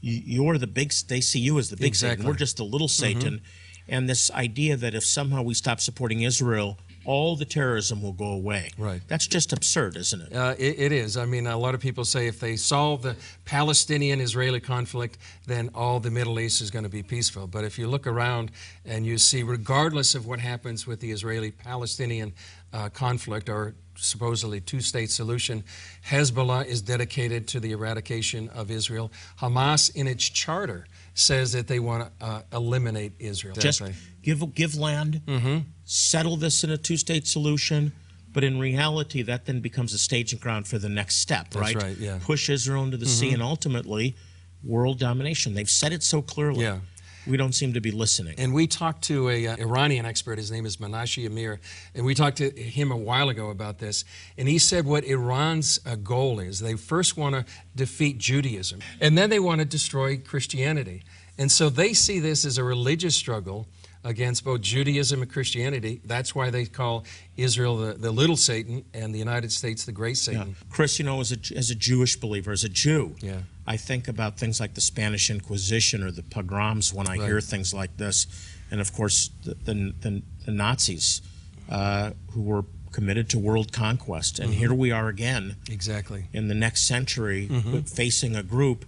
you're 0.00 0.56
the 0.58 0.66
big 0.66 0.92
they 1.08 1.20
see 1.20 1.40
you 1.40 1.58
as 1.58 1.68
the 1.68 1.76
big 1.76 1.88
exactly. 1.88 2.16
satan 2.16 2.26
we're 2.26 2.36
just 2.36 2.56
the 2.56 2.64
little 2.64 2.88
satan 2.88 3.34
mm-hmm. 3.34 3.94
and 3.94 4.08
this 4.08 4.30
idea 4.30 4.76
that 4.76 4.94
if 4.94 5.04
somehow 5.04 5.42
we 5.42 5.52
stop 5.52 5.80
supporting 5.80 6.22
israel 6.22 6.78
all 7.04 7.36
the 7.36 7.44
terrorism 7.44 8.02
will 8.02 8.12
go 8.12 8.32
away 8.32 8.70
right 8.78 9.00
that's 9.08 9.26
just 9.26 9.52
absurd 9.52 9.96
isn't 9.96 10.22
it? 10.22 10.32
Uh, 10.32 10.54
it, 10.58 10.78
it 10.78 10.92
is 10.92 11.16
i 11.16 11.24
mean 11.24 11.46
a 11.46 11.56
lot 11.56 11.74
of 11.74 11.80
people 11.80 12.04
say 12.04 12.26
if 12.26 12.38
they 12.38 12.56
solve 12.56 13.02
the 13.02 13.16
palestinian 13.44 14.20
israeli 14.20 14.60
conflict 14.60 15.18
then 15.46 15.70
all 15.74 15.98
the 15.98 16.10
middle 16.10 16.38
east 16.38 16.60
is 16.60 16.70
going 16.70 16.84
to 16.84 16.90
be 16.90 17.02
peaceful 17.02 17.46
but 17.46 17.64
if 17.64 17.78
you 17.78 17.88
look 17.88 18.06
around 18.06 18.50
and 18.84 19.04
you 19.06 19.18
see 19.18 19.42
regardless 19.42 20.14
of 20.14 20.26
what 20.26 20.38
happens 20.38 20.86
with 20.86 21.00
the 21.00 21.10
israeli 21.10 21.50
palestinian 21.50 22.32
uh, 22.72 22.88
conflict 22.90 23.48
or 23.48 23.74
supposedly 23.96 24.60
two 24.60 24.80
state 24.80 25.10
solution. 25.10 25.64
Hezbollah 26.08 26.66
is 26.66 26.82
dedicated 26.82 27.48
to 27.48 27.60
the 27.60 27.72
eradication 27.72 28.48
of 28.50 28.70
Israel. 28.70 29.10
Hamas, 29.40 29.94
in 29.94 30.06
its 30.06 30.28
charter, 30.28 30.86
says 31.14 31.52
that 31.52 31.66
they 31.66 31.80
want 31.80 32.10
to 32.20 32.26
uh, 32.26 32.42
eliminate 32.52 33.12
Israel. 33.18 33.54
Just 33.54 33.82
give, 34.22 34.54
give 34.54 34.76
land, 34.76 35.22
mm-hmm. 35.26 35.58
settle 35.84 36.36
this 36.36 36.64
in 36.64 36.70
a 36.70 36.76
two 36.76 36.96
state 36.96 37.26
solution. 37.26 37.92
But 38.32 38.44
in 38.44 38.58
reality, 38.58 39.22
that 39.22 39.46
then 39.46 39.60
becomes 39.60 39.94
a 39.94 39.98
staging 39.98 40.38
ground 40.40 40.68
for 40.68 40.78
the 40.78 40.90
next 40.90 41.16
step, 41.16 41.50
That's 41.50 41.74
right? 41.74 41.82
right 41.82 41.96
yeah. 41.96 42.18
Push 42.22 42.50
Israel 42.50 42.84
into 42.84 42.98
the 42.98 43.06
mm-hmm. 43.06 43.28
sea 43.28 43.32
and 43.32 43.42
ultimately 43.42 44.14
world 44.62 44.98
domination. 44.98 45.54
They've 45.54 45.70
said 45.70 45.92
it 45.92 46.02
so 46.02 46.20
clearly. 46.20 46.64
Yeah. 46.64 46.80
We 47.26 47.36
don't 47.36 47.54
seem 47.54 47.72
to 47.74 47.80
be 47.80 47.90
listening. 47.90 48.34
And 48.38 48.54
we 48.54 48.66
talked 48.66 49.02
to 49.04 49.28
a 49.28 49.48
uh, 49.48 49.56
Iranian 49.56 50.06
expert. 50.06 50.38
His 50.38 50.50
name 50.50 50.66
is 50.66 50.76
Menashe 50.76 51.26
Amir, 51.26 51.60
and 51.94 52.04
we 52.04 52.14
talked 52.14 52.38
to 52.38 52.50
him 52.50 52.90
a 52.90 52.96
while 52.96 53.28
ago 53.28 53.50
about 53.50 53.78
this. 53.78 54.04
And 54.38 54.48
he 54.48 54.58
said 54.58 54.86
what 54.86 55.04
Iran's 55.04 55.80
uh, 55.84 55.96
goal 55.96 56.40
is: 56.40 56.60
they 56.60 56.74
first 56.74 57.16
want 57.16 57.34
to 57.34 57.44
defeat 57.74 58.18
Judaism, 58.18 58.80
and 59.00 59.16
then 59.16 59.30
they 59.30 59.40
want 59.40 59.60
to 59.60 59.64
destroy 59.64 60.16
Christianity. 60.18 61.02
And 61.38 61.52
so 61.52 61.68
they 61.68 61.92
see 61.92 62.18
this 62.18 62.44
as 62.44 62.58
a 62.58 62.64
religious 62.64 63.14
struggle 63.14 63.66
against 64.06 64.44
both 64.44 64.60
Judaism 64.60 65.20
and 65.20 65.30
Christianity. 65.30 66.00
That's 66.04 66.34
why 66.34 66.50
they 66.50 66.64
call 66.64 67.04
Israel 67.36 67.76
the, 67.76 67.94
the 67.94 68.10
little 68.12 68.36
Satan 68.36 68.84
and 68.94 69.12
the 69.12 69.18
United 69.18 69.50
States 69.50 69.84
the 69.84 69.92
great 69.92 70.16
Satan. 70.16 70.48
Yeah. 70.48 70.54
Chris, 70.70 70.98
you 70.98 71.04
know, 71.04 71.20
as 71.20 71.32
a, 71.32 71.56
as 71.56 71.70
a 71.70 71.74
Jewish 71.74 72.16
believer, 72.16 72.52
as 72.52 72.64
a 72.64 72.68
Jew, 72.68 73.16
Yeah. 73.20 73.40
I 73.66 73.76
think 73.76 74.06
about 74.08 74.38
things 74.38 74.60
like 74.60 74.74
the 74.74 74.80
Spanish 74.80 75.28
Inquisition 75.30 76.02
or 76.02 76.10
the 76.10 76.22
pogroms 76.22 76.92
when 76.94 77.06
I 77.08 77.16
Right. 77.16 77.26
hear 77.26 77.40
things 77.40 77.74
like 77.74 77.96
this. 77.96 78.26
And 78.70 78.80
of 78.80 78.92
course, 78.92 79.30
the, 79.44 79.54
the, 79.54 79.94
the, 80.00 80.22
the 80.44 80.52
Nazis 80.52 81.20
uh, 81.68 82.12
who 82.32 82.42
were 82.42 82.64
committed 82.92 83.28
to 83.30 83.38
world 83.38 83.72
conquest. 83.72 84.38
And 84.38 84.54
here 84.54 84.72
we 84.72 84.90
are 84.92 85.08
again 85.08 85.56
Exactly. 85.68 86.26
in 86.32 86.48
the 86.48 86.54
next 86.54 86.82
century 86.86 87.46
with- 87.48 87.88
facing 87.88 88.36
a 88.36 88.42
group 88.42 88.84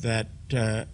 that 0.00 0.28
uh, 0.54 0.84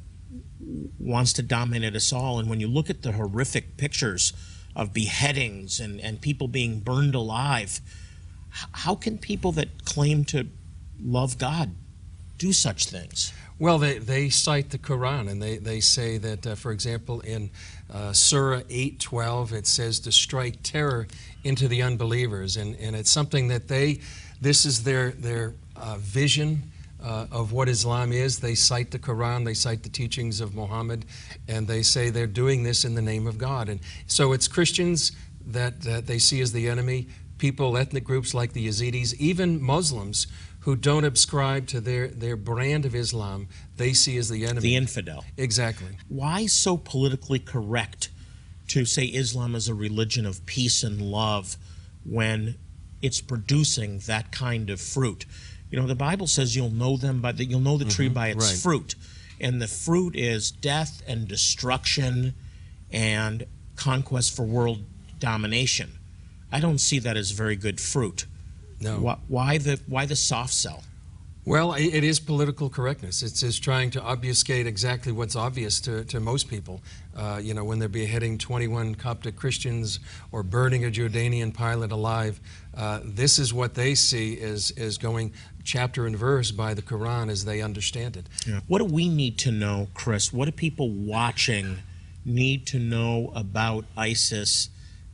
wants 0.99 1.33
to 1.35 1.43
dominate 1.43 1.95
us 1.97 2.13
all. 2.13 2.39
And 2.39 2.49
when 2.49 2.61
you 2.61 2.69
look 2.69 2.89
at 2.91 3.03
the 3.03 3.13
horrific 3.13 3.77
pictures 3.77 4.33
of 4.75 4.93
beheadings 4.93 5.81
and, 5.81 6.01
and 6.01 6.21
people 6.21 6.49
being 6.49 6.81
burned 6.81 7.15
alive, 7.15 7.81
how 8.51 8.95
can 8.95 9.19
people 9.19 9.53
that 9.53 9.85
claim 9.85 10.25
to 10.27 10.49
love 11.03 11.39
God 11.39 11.73
do 12.39 12.53
such 12.53 12.87
things? 12.87 13.33
Well, 13.59 13.79
they, 13.79 13.99
they 13.99 14.29
cite 14.29 14.71
the 14.71 14.79
Quran 14.79 15.31
and 15.31 15.41
they, 15.41 15.57
they 15.57 15.81
say 15.81 16.19
that, 16.19 16.47
uh, 16.47 16.55
for 16.55 16.73
example, 16.73 17.21
in 17.21 17.51
uh, 17.93 18.13
Surah 18.13 18.61
8:12, 18.63 19.53
it 19.53 19.67
says 19.67 20.01
to 20.01 20.13
strike 20.13 20.63
terror 20.63 21.07
into 21.45 21.69
the 21.69 21.83
unbelievers, 21.83 22.57
and, 22.57 22.77
and 22.77 22.95
it's 22.97 23.11
something 23.11 23.49
that 23.49 23.69
they, 23.69 24.01
this 24.41 24.67
is 24.67 24.83
their 24.85 25.13
their 25.13 25.55
uh, 25.77 25.97
vision 25.99 26.71
uh, 27.03 27.27
of 27.31 27.53
what 27.53 27.69
Islam 27.69 28.13
is. 28.13 28.41
They 28.41 28.55
cite 28.55 28.91
the 28.91 28.99
Quran, 28.99 29.45
they 29.45 29.55
cite 29.55 29.83
the 29.83 29.89
teachings 29.89 30.41
of 30.41 30.55
Muhammad, 30.55 31.05
and 31.49 31.67
they 31.67 31.83
say 31.83 32.11
they're 32.11 32.27
doing 32.27 32.63
this 32.63 32.85
in 32.85 32.95
the 32.95 33.03
name 33.03 33.27
of 33.27 33.39
God. 33.39 33.69
And 33.69 33.81
so 34.07 34.33
it's 34.33 34.49
Christians 34.49 35.13
that, 35.47 35.83
that 35.83 36.07
they 36.07 36.19
see 36.19 36.41
as 36.41 36.53
the 36.53 36.69
enemy, 36.69 37.07
people, 37.39 37.77
ethnic 37.77 38.05
groups 38.05 38.35
like 38.35 38.53
the 38.53 38.67
Yazidis, 38.67 39.15
even 39.15 39.63
Muslims 39.63 40.27
who 40.67 40.75
don't 40.75 41.05
ascribe 41.05 41.69
to 41.69 41.81
their, 41.81 42.09
their 42.09 42.37
brand 42.37 42.85
of 42.85 42.93
Islam, 42.93 43.47
they 43.77 43.93
see 43.93 44.17
as 44.19 44.29
the 44.29 44.45
enemy. 44.45 44.63
The 44.63 44.75
infidel. 44.75 45.25
exactly. 45.37 45.97
Why 46.09 46.47
so 46.47 46.77
politically 46.77 47.39
correct 47.39 48.11
to 48.69 48.85
say 48.85 49.05
Islam 49.05 49.55
is 49.55 49.69
a 49.69 49.75
religion 49.75 50.27
of 50.27 50.45
peace 50.45 50.83
and 50.83 51.01
love 51.01 51.57
when 52.05 52.57
it's 53.01 53.21
producing 53.21 54.01
that 54.07 54.33
kind 54.33 54.69
of 54.69 54.81
fruit? 54.81 55.25
You 55.71 55.79
know, 55.81 55.87
the 55.87 55.95
Bible 55.95 56.27
says 56.27 56.57
you'll 56.57 56.71
know 56.71 56.97
them 56.97 57.21
by 57.21 57.31
the, 57.31 57.45
you'll 57.45 57.61
know 57.61 57.79
the 57.79 57.85
tree 57.85 58.07
mm-hmm. 58.07 58.15
by 58.15 58.29
its 58.31 58.51
right. 58.51 58.59
fruit. 58.59 58.97
And 59.41 59.63
the 59.63 59.69
fruit 59.69 60.17
is 60.17 60.51
death 60.51 61.01
and 61.07 61.29
destruction 61.29 62.35
and 62.91 63.47
conquest 63.77 64.35
for 64.35 64.43
world 64.43 64.83
domination. 65.21 65.93
I 66.51 66.59
don't 66.59 66.79
see 66.79 66.99
that 66.99 67.17
as 67.17 67.31
very 67.31 67.55
good 67.55 67.81
fruit. 67.81 68.27
No. 68.81 68.99
Why, 68.99 69.19
why 69.29 69.59
the 69.59 69.81
why 69.87 70.07
the 70.07 70.17
soft 70.17 70.53
sell? 70.53 70.83
Well, 71.47 71.75
it 71.75 72.03
is 72.03 72.19
political 72.19 72.69
correctness. 72.69 73.23
It's 73.23 73.39
just 73.39 73.63
trying 73.63 73.93
to 73.93 74.03
obfuscate 74.03 74.67
exactly 74.67 75.13
what's 75.13 75.37
obvious 75.37 75.81
to, 75.83 76.05
to 76.07 76.19
most 76.19 76.49
people. 76.49 76.83
Uh, 77.17 77.39
you 77.41 77.55
know, 77.55 77.63
when 77.63 77.79
they're 77.79 77.89
beheading 77.89 78.37
21 78.37 78.97
Coptic 78.97 79.37
Christians 79.37 80.01
or 80.33 80.43
burning 80.43 80.85
a 80.85 80.89
Jordanian 80.89 81.55
pilot 81.55 81.93
alive, 81.93 82.41
uh, 82.77 82.99
this 83.05 83.39
is 83.39 83.55
what 83.55 83.75
they 83.75 83.95
see 83.95 84.41
as, 84.41 84.73
as 84.77 84.99
going 84.99 85.33
chapter 85.63 86.05
and 86.07 86.17
verse 86.17 86.51
by 86.51 86.75
the 86.75 86.83
Quran 86.83 87.31
as 87.31 87.45
they 87.45 87.63
understand 87.63 88.17
it. 88.17 88.27
What 88.67 88.79
do 88.79 88.85
we 88.87 89.09
need 89.09 89.39
to 89.39 89.53
know, 89.53 89.87
Chris? 89.95 90.33
What 90.33 90.47
do 90.47 90.51
people 90.51 90.91
watching 90.91 91.79
need 92.25 92.67
to 92.67 92.81
know 92.81 93.31
about 93.37 93.85
ISIS 93.97 94.69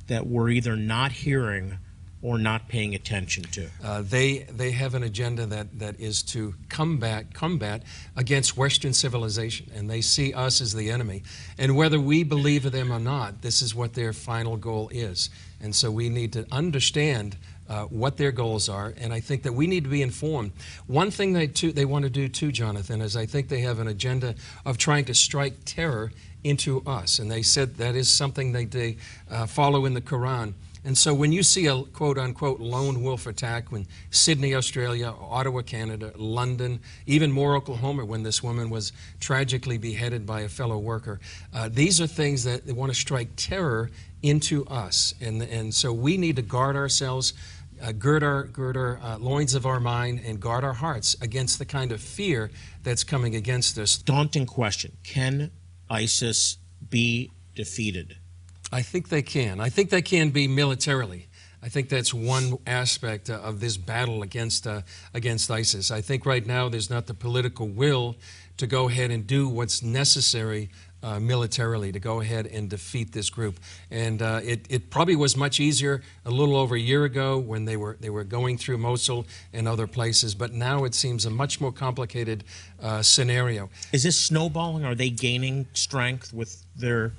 that 0.07 0.27
we're 0.27 0.49
either 0.49 0.77
not 0.77 1.13
hearing 1.13 1.77
or 2.23 2.39
not 2.39 2.69
paying 2.69 2.95
attention 2.95 3.43
to? 3.43 3.69
Uh, 3.85 4.03
they 4.03 4.39
they 4.51 4.71
have 4.71 4.95
an 4.95 5.03
agenda 5.03 5.45
that, 5.47 5.79
that 5.79 6.01
is 6.01 6.23
to 6.23 6.55
combat 6.69 7.35
combat 7.35 7.83
against 8.17 8.57
Western 8.57 8.93
civilization, 8.93 9.71
and 9.75 9.91
they 9.91 10.01
see 10.01 10.33
us 10.33 10.61
as 10.61 10.73
the 10.73 10.91
enemy. 10.91 11.23
And 11.59 11.77
whether 11.77 12.01
we 12.01 12.23
believe 12.23 12.71
them 12.71 12.93
or 12.93 13.01
not, 13.01 13.43
this 13.43 13.61
is 13.61 13.75
what 13.75 13.95
their 13.95 14.13
final 14.13 14.57
goal 14.57 14.89
is. 14.93 15.31
And 15.61 15.75
so 15.75 15.91
we 15.91 16.09
need 16.09 16.33
to 16.33 16.47
understand 16.51 17.37
uh, 17.69 17.85
what 17.85 18.17
their 18.17 18.33
goals 18.33 18.69
are, 18.69 18.93
and 18.99 19.13
I 19.13 19.21
think 19.21 19.45
that 19.45 19.55
we 19.55 19.67
need 19.67 19.85
to 19.85 19.91
be 19.91 20.03
informed. 20.03 20.53
One 20.87 21.11
thing 21.11 21.33
they 21.33 21.47
too, 21.47 21.73
they 21.73 21.85
want 21.85 22.05
to 22.05 22.11
do 22.11 22.29
too, 22.29 22.53
Jonathan, 22.53 23.01
is 23.01 23.17
I 23.17 23.27
think 23.27 23.49
they 23.49 23.61
have 23.61 23.79
an 23.79 23.89
agenda 23.89 24.35
of 24.67 24.79
trying 24.79 25.05
to 25.07 25.15
strike 25.15 25.55
terror 25.65 26.13
into 26.45 26.83
us, 26.87 27.19
and 27.19 27.31
they 27.31 27.43
said 27.43 27.77
that 27.77 27.95
is 27.95 28.09
something 28.11 28.53
they, 28.53 28.65
they 28.65 28.97
uh, 29.31 29.47
follow 29.47 29.87
in 29.87 29.95
the 29.95 30.01
Quran. 30.01 30.55
And 30.85 30.99
so 30.99 31.15
when 31.15 31.31
you 31.31 31.43
see 31.43 31.67
a 31.67 31.83
quote 31.85 32.19
unquote 32.19 32.61
lone 32.61 33.03
wolf 33.03 33.27
attack 33.27 33.71
when 33.71 33.87
Sydney, 34.11 34.55
Australia, 34.55 35.15
Ottawa, 35.21 35.63
Canada, 35.63 36.13
London, 36.17 36.81
even 37.07 37.31
Moore 37.31 37.55
Oklahoma, 37.55 38.05
when 38.05 38.25
this 38.25 38.43
woman 38.43 38.69
was 38.69 38.93
tragically 39.21 39.79
beheaded 39.79 40.27
by 40.27 40.41
a 40.41 40.49
fellow 40.49 40.79
worker, 40.79 41.21
uh, 41.55 41.69
these 41.71 42.01
are 42.01 42.07
things 42.07 42.43
that 42.45 42.67
they 42.67 42.73
want 42.73 42.93
to 42.93 42.99
strike 42.99 43.29
terror 43.37 43.91
into 44.23 44.67
us. 44.67 45.15
And, 45.21 45.43
and 45.43 45.73
so 45.73 45.93
we 45.93 46.17
need 46.17 46.37
to 46.37 46.43
guard 46.43 46.77
ourselves. 46.77 47.33
Uh, 47.81 47.91
gird 47.91 48.23
our, 48.23 48.45
gird 48.45 48.77
our 48.77 49.01
uh, 49.03 49.19
loins 49.19 49.57
of 49.57 49.67
our 49.67 49.81
mind 49.81 50.21
and 50.25 50.39
guard 50.39 50.63
our 50.63 50.73
hearts 50.73 51.17
against 51.21 51.59
the 51.59 51.65
kind 51.65 51.91
of 51.91 52.01
fear 52.01 52.49
that's 52.85 53.03
coming 53.03 53.35
against 53.35 53.77
us. 53.77 53.99
Daunting 53.99 54.47
question 54.47 54.93
Can 55.03 55.51
ISIS 55.91 56.59
be 56.91 57.33
defeated? 57.57 58.19
I 58.73 58.83
think 58.83 59.11
they 59.11 59.23
can. 59.23 59.61
I 59.61 59.69
think 59.69 59.91
they 59.91 60.03
can 60.03 60.31
be 60.31 60.49
militarily. 60.49 61.29
I 61.63 61.69
think 61.69 61.89
that's 61.89 62.13
one 62.13 62.59
aspect 62.67 63.31
uh, 63.31 63.35
of 63.35 63.61
this 63.61 63.77
battle 63.77 64.23
against 64.23 64.67
uh, 64.67 64.81
against 65.15 65.51
ISIS. 65.51 65.91
I 65.91 66.01
think 66.01 66.27
right 66.27 66.45
now 66.45 66.69
there's 66.69 66.91
not 66.91 67.07
the 67.07 67.15
political 67.15 67.69
will 67.69 68.17
to 68.57 68.67
go 68.67 68.89
ahead 68.89 69.11
and 69.11 69.27
do 69.27 69.49
what's 69.49 69.83
necessary 69.83 70.71
uh, 71.03 71.21
militarily 71.21 71.93
to 71.93 72.01
go 72.01 72.21
ahead 72.21 72.47
and 72.47 72.69
defeat 72.69 73.13
this 73.13 73.29
group. 73.31 73.59
And 73.91 74.23
uh, 74.23 74.41
it, 74.43 74.67
it 74.71 74.91
probably 74.91 75.17
was 75.17 75.37
much 75.37 75.59
easier 75.61 76.03
a 76.25 76.31
little 76.31 76.57
over 76.57 76.77
a 76.77 76.81
year 76.81 77.05
ago 77.05 77.39
when 77.39 77.65
they 77.65 77.77
were 77.77 77.97
they 78.01 78.11
were 78.11 78.25
going 78.25 78.59
through 78.59 78.79
Mosul 78.79 79.27
and 79.53 79.69
other 79.69 79.87
places. 79.87 80.35
But 80.35 80.53
now 80.53 80.85
it 80.85 80.95
seems 80.95 81.27
a 81.27 81.31
much 81.31 81.61
more 81.61 81.73
complicated 81.73 82.45
uh, 82.81 83.03
scenario. 83.03 83.71
Is 83.93 84.03
this 84.03 84.19
snowballing? 84.19 84.85
Are 84.85 84.95
they 84.95 85.11
gaining 85.11 85.67
strength 85.75 86.33
with 86.33 86.65
their 86.75 87.13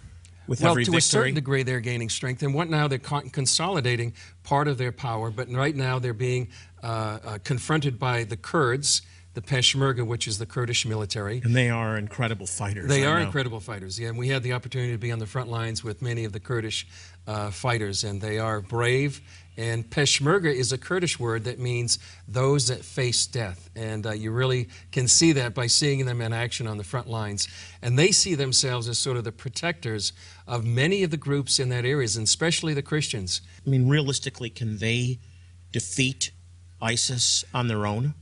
with 0.48 0.62
Well, 0.62 0.72
every 0.72 0.86
to 0.86 0.92
victory? 0.92 0.98
a 1.00 1.02
certain 1.02 1.36
degree, 1.36 1.64
they're 1.64 1.80
gaining 1.80 2.10
strength, 2.10 2.44
and 2.44 2.54
what 2.54 2.70
now 2.70 2.88
they're 2.88 3.00
con- 3.00 3.30
consolidating 3.30 4.14
part 4.44 4.68
of 4.68 4.78
their 4.78 4.92
power. 4.92 5.32
But 5.32 5.50
right 5.52 5.76
now, 5.76 6.00
they're 6.00 6.14
being 6.14 6.50
uh, 6.84 6.86
uh, 7.24 7.38
confronted 7.44 7.98
by 8.00 8.24
the 8.26 8.36
Kurds, 8.38 9.02
the 9.36 9.42
Peshmerga, 9.42 10.06
which 10.06 10.28
is 10.28 10.38
the 10.38 10.46
Kurdish 10.46 10.86
military. 10.86 11.42
and 11.44 11.56
they 11.56 11.70
are 11.70 11.98
incredible 11.98 12.46
fighters. 12.46 12.88
They 12.90 13.06
I 13.06 13.10
are 13.12 13.20
know. 13.20 13.26
incredible 13.26 13.60
fighters. 13.60 14.00
Yeah, 14.00 14.10
and 14.10 14.18
we 14.18 14.28
had 14.28 14.44
the 14.44 14.54
opportunity 14.54 14.92
to 14.92 14.98
be 14.98 15.12
on 15.12 15.20
the 15.20 15.26
front 15.26 15.50
lines 15.50 15.84
with 15.84 16.02
many 16.02 16.26
of 16.26 16.34
the 16.34 16.40
Kurdish 16.40 16.86
uh, 17.26 17.50
fighters, 17.50 18.04
and 18.04 18.22
they 18.22 18.38
are 18.38 18.62
brave. 18.62 19.22
And 19.56 19.88
Peshmerga 19.88 20.52
is 20.54 20.72
a 20.72 20.80
Kurdish 20.80 21.20
word 21.20 21.44
that 21.44 21.60
means 21.60 22.00
those 22.28 22.68
that 22.70 22.84
face 22.84 23.28
death. 23.28 23.70
And 23.76 24.06
uh, 24.06 24.12
you 24.12 24.32
really 24.32 24.68
can 24.92 25.08
see 25.08 25.32
that 25.34 25.54
by 25.54 25.68
seeing 25.68 26.06
them 26.06 26.22
in 26.22 26.34
action 26.34 26.66
on 26.68 26.78
the 26.78 26.84
front 26.84 27.08
lines. 27.08 27.48
And 27.82 27.98
they 27.98 28.12
see 28.12 28.34
themselves 28.34 28.90
as 28.90 28.98
sort 28.98 29.16
of 29.16 29.24
the 29.26 29.32
protectors 29.32 30.12
of 30.48 30.66
many 30.66 31.04
of 31.04 31.12
the 31.12 31.18
groups 31.18 31.60
in 31.60 31.70
that 31.70 31.86
area, 31.86 32.08
and 32.16 32.24
especially 32.24 32.74
the 32.74 32.82
Christians. 32.82 33.42
I 33.66 33.70
mean, 33.70 33.88
realistically, 33.88 34.50
can 34.50 34.78
they 34.78 35.20
defeat 35.72 36.32
ISIS 36.82 37.46
on 37.54 37.68
their 37.68 37.86
own? 37.86 38.14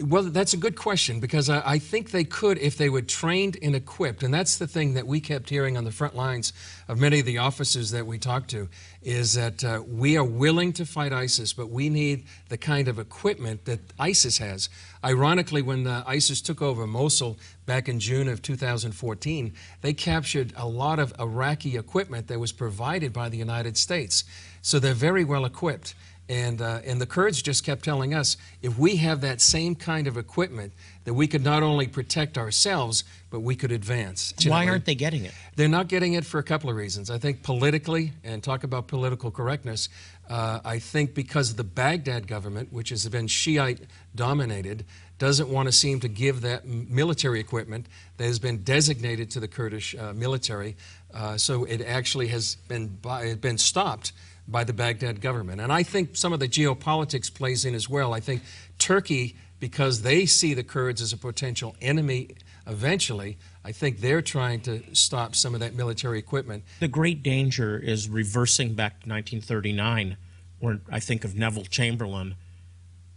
Well, 0.00 0.24
that's 0.24 0.52
a 0.52 0.56
good 0.56 0.76
question 0.76 1.18
because 1.18 1.50
I, 1.50 1.62
I 1.64 1.78
think 1.78 2.10
they 2.10 2.24
could 2.24 2.58
if 2.58 2.76
they 2.76 2.88
were 2.88 3.02
trained 3.02 3.56
and 3.62 3.74
equipped. 3.74 4.22
And 4.22 4.32
that's 4.32 4.58
the 4.58 4.66
thing 4.66 4.94
that 4.94 5.06
we 5.06 5.20
kept 5.20 5.50
hearing 5.50 5.76
on 5.76 5.84
the 5.84 5.90
front 5.90 6.14
lines 6.14 6.52
of 6.86 7.00
many 7.00 7.20
of 7.20 7.26
the 7.26 7.38
officers 7.38 7.90
that 7.90 8.06
we 8.06 8.18
talked 8.18 8.50
to 8.50 8.68
is 9.02 9.34
that 9.34 9.64
uh, 9.64 9.82
we 9.88 10.16
are 10.16 10.24
willing 10.24 10.72
to 10.74 10.86
fight 10.86 11.12
ISIS, 11.12 11.52
but 11.52 11.70
we 11.70 11.88
need 11.88 12.24
the 12.48 12.58
kind 12.58 12.86
of 12.86 12.98
equipment 12.98 13.64
that 13.64 13.80
ISIS 13.98 14.38
has. 14.38 14.68
Ironically, 15.04 15.62
when 15.62 15.86
ISIS 15.86 16.40
took 16.40 16.62
over 16.62 16.86
Mosul 16.86 17.38
back 17.66 17.88
in 17.88 17.98
June 17.98 18.28
of 18.28 18.42
2014, 18.42 19.52
they 19.80 19.92
captured 19.92 20.52
a 20.56 20.66
lot 20.66 20.98
of 20.98 21.12
Iraqi 21.18 21.76
equipment 21.76 22.28
that 22.28 22.38
was 22.38 22.52
provided 22.52 23.12
by 23.12 23.28
the 23.28 23.38
United 23.38 23.76
States. 23.76 24.24
So 24.62 24.78
they're 24.78 24.94
very 24.94 25.24
well 25.24 25.44
equipped. 25.44 25.94
And, 26.28 26.60
uh, 26.60 26.80
and 26.84 27.00
the 27.00 27.06
Kurds 27.06 27.40
just 27.40 27.64
kept 27.64 27.84
telling 27.84 28.12
us 28.12 28.36
if 28.60 28.78
we 28.78 28.96
have 28.96 29.22
that 29.22 29.40
same 29.40 29.74
kind 29.74 30.06
of 30.06 30.18
equipment, 30.18 30.74
that 31.04 31.14
we 31.14 31.26
could 31.26 31.42
not 31.42 31.62
only 31.62 31.86
protect 31.86 32.36
ourselves, 32.36 33.02
but 33.30 33.40
we 33.40 33.56
could 33.56 33.72
advance. 33.72 34.34
Why 34.44 34.68
aren't 34.68 34.84
they 34.84 34.94
getting 34.94 35.24
it? 35.24 35.32
They're 35.56 35.68
not 35.68 35.88
getting 35.88 36.12
it 36.12 36.26
for 36.26 36.38
a 36.38 36.42
couple 36.42 36.68
of 36.68 36.76
reasons. 36.76 37.10
I 37.10 37.16
think 37.16 37.42
politically, 37.42 38.12
and 38.22 38.42
talk 38.42 38.62
about 38.62 38.88
political 38.88 39.30
correctness, 39.30 39.88
uh, 40.28 40.60
I 40.66 40.78
think 40.78 41.14
because 41.14 41.54
the 41.54 41.64
Baghdad 41.64 42.26
government, 42.26 42.74
which 42.74 42.90
has 42.90 43.08
been 43.08 43.26
Shiite 43.26 43.80
dominated, 44.14 44.84
doesn't 45.18 45.48
want 45.48 45.66
to 45.66 45.72
seem 45.72 46.00
to 46.00 46.08
give 46.08 46.42
that 46.42 46.66
military 46.66 47.40
equipment 47.40 47.86
that 48.18 48.24
has 48.24 48.38
been 48.38 48.62
designated 48.62 49.30
to 49.30 49.40
the 49.40 49.48
Kurdish 49.48 49.94
uh, 49.94 50.12
military. 50.12 50.76
Uh, 51.14 51.38
so 51.38 51.64
it 51.64 51.80
actually 51.80 52.28
has 52.28 52.56
been, 52.68 52.88
by, 52.88 53.34
been 53.34 53.56
stopped 53.56 54.12
by 54.48 54.64
the 54.64 54.72
Baghdad 54.72 55.20
government. 55.20 55.60
And 55.60 55.70
I 55.70 55.82
think 55.82 56.16
some 56.16 56.32
of 56.32 56.40
the 56.40 56.48
geopolitics 56.48 57.32
plays 57.32 57.64
in 57.64 57.74
as 57.74 57.88
well. 57.88 58.14
I 58.14 58.20
think 58.20 58.42
Turkey, 58.78 59.36
because 59.60 60.02
they 60.02 60.24
see 60.26 60.54
the 60.54 60.64
Kurds 60.64 61.02
as 61.02 61.12
a 61.12 61.18
potential 61.18 61.76
enemy 61.80 62.30
eventually, 62.66 63.38
I 63.64 63.72
think 63.72 64.00
they're 64.00 64.22
trying 64.22 64.60
to 64.62 64.82
stop 64.94 65.34
some 65.34 65.54
of 65.54 65.60
that 65.60 65.74
military 65.74 66.18
equipment. 66.18 66.64
The 66.80 66.88
great 66.88 67.22
danger 67.22 67.78
is 67.78 68.08
reversing 68.08 68.74
back 68.74 69.02
to 69.02 69.08
1939, 69.08 70.16
where 70.58 70.80
I 70.90 71.00
think 71.00 71.24
of 71.24 71.36
Neville 71.36 71.64
Chamberlain 71.64 72.34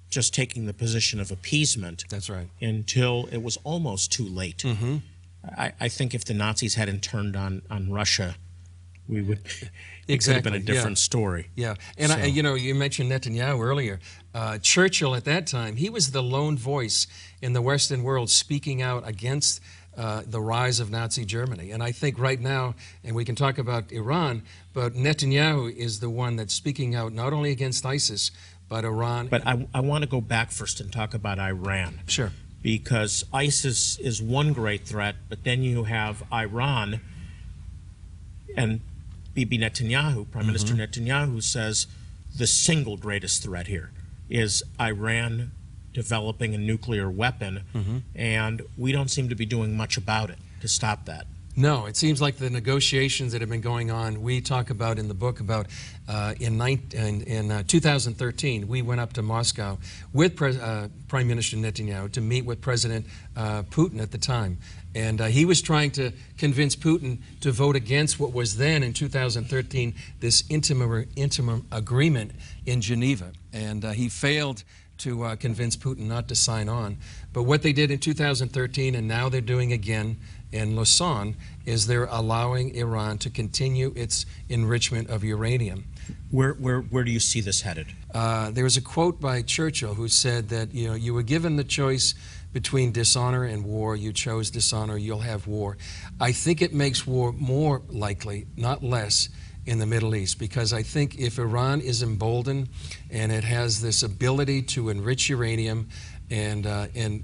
just 0.09 0.33
taking 0.33 0.65
the 0.65 0.73
position 0.73 1.21
of 1.21 1.31
appeasement 1.31 2.03
That's 2.09 2.29
right. 2.29 2.49
until 2.61 3.29
it 3.31 3.41
was 3.41 3.57
almost 3.63 4.11
too 4.11 4.25
late. 4.25 4.57
Mm-hmm. 4.57 4.97
I, 5.57 5.71
I 5.79 5.87
think 5.87 6.13
if 6.13 6.25
the 6.25 6.33
Nazis 6.33 6.75
hadn't 6.75 7.01
turned 7.01 7.37
on, 7.37 7.61
on 7.69 7.89
Russia, 7.89 8.35
we 9.11 9.21
would. 9.21 9.39
It 10.07 10.15
Exactly, 10.15 10.33
could 10.33 10.45
have 10.45 10.53
been 10.53 10.61
a 10.61 10.73
yeah. 10.73 10.79
different 10.79 10.97
story. 10.97 11.51
Yeah, 11.55 11.75
and 11.97 12.11
I, 12.11 12.25
you 12.25 12.41
know, 12.41 12.55
you 12.55 12.73
mentioned 12.73 13.09
Netanyahu 13.11 13.63
earlier. 13.63 13.99
Uh, 14.33 14.57
Churchill 14.57 15.15
at 15.15 15.25
that 15.25 15.45
time, 15.45 15.75
he 15.75 15.89
was 15.89 16.11
the 16.11 16.23
lone 16.23 16.57
voice 16.57 17.05
in 17.41 17.53
the 17.53 17.61
Western 17.61 18.01
world 18.03 18.29
speaking 18.29 18.81
out 18.81 19.07
against 19.07 19.61
uh, 19.95 20.23
the 20.25 20.41
rise 20.41 20.79
of 20.79 20.89
Nazi 20.89 21.23
Germany. 21.23 21.71
And 21.71 21.83
I 21.83 21.91
think 21.91 22.17
right 22.17 22.41
now, 22.41 22.75
and 23.03 23.15
we 23.15 23.23
can 23.23 23.35
talk 23.35 23.57
about 23.57 23.91
Iran, 23.91 24.41
but 24.73 24.95
Netanyahu 24.95 25.73
is 25.73 25.99
the 25.99 26.09
one 26.09 26.35
that's 26.35 26.53
speaking 26.53 26.95
out 26.95 27.13
not 27.13 27.31
only 27.31 27.51
against 27.51 27.85
ISIS, 27.85 28.31
but 28.67 28.83
Iran. 28.83 29.27
But 29.27 29.45
I, 29.45 29.67
I 29.73 29.81
want 29.81 30.03
to 30.03 30.09
go 30.09 30.19
back 30.19 30.51
first 30.51 30.81
and 30.81 30.91
talk 30.91 31.13
about 31.13 31.39
Iran. 31.39 32.01
sure, 32.07 32.31
because 32.61 33.23
ISIS 33.31 33.99
is 33.99 34.21
one 34.21 34.51
great 34.51 34.85
threat, 34.85 35.15
but 35.29 35.43
then 35.43 35.63
you 35.63 35.83
have 35.85 36.23
Iran 36.33 37.01
and 38.55 38.81
Bibi 39.33 39.57
Netanyahu, 39.59 40.29
Prime 40.29 40.43
mm-hmm. 40.43 40.47
Minister 40.47 40.73
Netanyahu, 40.73 41.41
says 41.41 41.87
the 42.35 42.47
single 42.47 42.97
greatest 42.97 43.43
threat 43.43 43.67
here 43.67 43.91
is 44.29 44.63
Iran 44.79 45.51
developing 45.93 46.55
a 46.55 46.57
nuclear 46.57 47.09
weapon, 47.09 47.63
mm-hmm. 47.75 47.97
and 48.15 48.61
we 48.77 48.91
don't 48.91 49.09
seem 49.09 49.29
to 49.29 49.35
be 49.35 49.45
doing 49.45 49.75
much 49.75 49.97
about 49.97 50.29
it 50.29 50.37
to 50.61 50.67
stop 50.67 51.05
that. 51.05 51.27
No, 51.55 51.85
it 51.85 51.97
seems 51.97 52.21
like 52.21 52.37
the 52.37 52.49
negotiations 52.49 53.33
that 53.33 53.41
have 53.41 53.49
been 53.49 53.59
going 53.59 53.91
on, 53.91 54.21
we 54.21 54.39
talk 54.39 54.69
about 54.69 54.97
in 54.97 55.09
the 55.09 55.13
book 55.13 55.41
about 55.41 55.67
uh, 56.07 56.33
in, 56.39 56.57
nine, 56.57 56.81
in, 56.93 57.23
in 57.23 57.51
uh, 57.51 57.63
2013, 57.67 58.69
we 58.69 58.81
went 58.81 59.01
up 59.01 59.11
to 59.13 59.21
Moscow 59.21 59.77
with 60.13 60.37
Pres- 60.37 60.57
uh, 60.57 60.87
Prime 61.09 61.27
Minister 61.27 61.57
Netanyahu 61.57 62.09
to 62.13 62.21
meet 62.21 62.45
with 62.45 62.61
President 62.61 63.05
uh, 63.35 63.63
Putin 63.63 64.01
at 64.01 64.11
the 64.11 64.17
time. 64.17 64.59
And 64.95 65.19
uh, 65.19 65.25
he 65.25 65.43
was 65.43 65.61
trying 65.61 65.91
to 65.91 66.13
convince 66.37 66.73
Putin 66.77 67.17
to 67.41 67.51
vote 67.51 67.75
against 67.75 68.17
what 68.17 68.33
was 68.33 68.55
then, 68.55 68.81
in 68.81 68.93
2013, 68.93 69.93
this 70.21 70.45
intimate, 70.49 71.09
intimate 71.17 71.63
agreement 71.69 72.31
in 72.65 72.79
Geneva. 72.79 73.31
And 73.51 73.83
uh, 73.83 73.91
he 73.91 74.07
failed 74.07 74.63
to 74.99 75.35
convince 75.37 75.75
Putin 75.75 76.07
not 76.07 76.27
to 76.27 76.35
sign 76.35 76.69
on. 76.69 76.97
But 77.33 77.43
what 77.43 77.61
they 77.61 77.73
did 77.73 77.91
in 77.91 77.99
2013, 77.99 78.95
and 78.95 79.07
now 79.07 79.29
they're 79.29 79.41
doing 79.41 79.71
again 79.71 80.17
in 80.51 80.75
Lausanne, 80.75 81.35
is 81.65 81.87
they're 81.87 82.05
allowing 82.05 82.75
Iran 82.75 83.17
to 83.19 83.29
continue 83.29 83.93
its 83.95 84.25
enrichment 84.49 85.09
of 85.09 85.23
uranium. 85.23 85.85
Where, 86.29 86.53
where, 86.53 86.81
where 86.81 87.03
do 87.03 87.11
you 87.11 87.19
see 87.19 87.41
this 87.41 87.61
headed? 87.61 87.87
Uh, 88.13 88.51
there 88.51 88.63
was 88.63 88.77
a 88.77 88.81
quote 88.81 89.21
by 89.21 89.41
Churchill 89.41 89.93
who 89.93 90.07
said 90.07 90.49
that 90.49 90.73
you 90.73 90.87
know 90.87 90.93
you 90.93 91.13
were 91.13 91.23
given 91.23 91.55
the 91.55 91.63
choice 91.63 92.13
between 92.51 92.91
dishonor 92.91 93.45
and 93.45 93.63
war. 93.63 93.95
You 93.95 94.11
chose 94.11 94.49
dishonor. 94.49 94.97
You'll 94.97 95.19
have 95.19 95.47
war. 95.47 95.77
I 96.19 96.33
think 96.33 96.61
it 96.61 96.73
makes 96.73 97.07
war 97.07 97.31
more 97.31 97.81
likely, 97.87 98.47
not 98.57 98.83
less, 98.83 99.29
in 99.65 99.79
the 99.79 99.85
Middle 99.85 100.15
East 100.15 100.39
because 100.39 100.73
I 100.73 100.81
think 100.81 101.19
if 101.19 101.37
Iran 101.37 101.81
is 101.81 102.01
emboldened 102.01 102.69
and 103.11 103.31
it 103.31 103.43
has 103.43 103.81
this 103.81 104.03
ability 104.03 104.63
to 104.63 104.89
enrich 104.89 105.29
uranium 105.29 105.89
and 106.29 106.65
uh, 106.65 106.87
and 106.95 107.23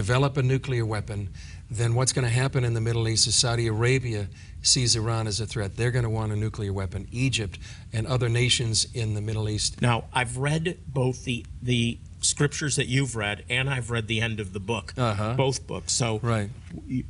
develop 0.00 0.36
a 0.36 0.42
nuclear 0.42 0.84
weapon, 0.84 1.30
then 1.70 1.94
what's 1.94 2.12
going 2.12 2.26
to 2.26 2.30
happen 2.30 2.64
in 2.64 2.74
the 2.74 2.82
Middle 2.82 3.08
East 3.08 3.26
is 3.26 3.34
Saudi 3.34 3.66
Arabia 3.66 4.28
sees 4.60 4.94
Iran 4.94 5.26
as 5.26 5.40
a 5.40 5.46
threat. 5.46 5.74
They're 5.78 5.90
going 5.90 6.02
to 6.04 6.10
want 6.10 6.32
a 6.32 6.36
nuclear 6.36 6.70
weapon. 6.70 7.08
Egypt 7.12 7.58
and 7.94 8.06
other 8.06 8.28
nations 8.28 8.86
in 8.92 9.14
the 9.14 9.22
Middle 9.22 9.48
East 9.48 9.80
Now, 9.80 10.04
I've 10.12 10.36
read 10.36 10.76
both 10.86 11.24
the, 11.24 11.46
the 11.62 11.96
scriptures 12.20 12.76
that 12.76 12.88
you've 12.88 13.16
read, 13.16 13.44
and 13.48 13.70
I've 13.70 13.90
read 13.90 14.06
the 14.06 14.20
end 14.20 14.38
of 14.38 14.52
the 14.52 14.60
book, 14.60 14.92
Uh-huh. 14.98 15.32
both 15.34 15.66
books. 15.66 15.94
So 15.94 16.18
Right. 16.22 16.50
you, 16.86 17.04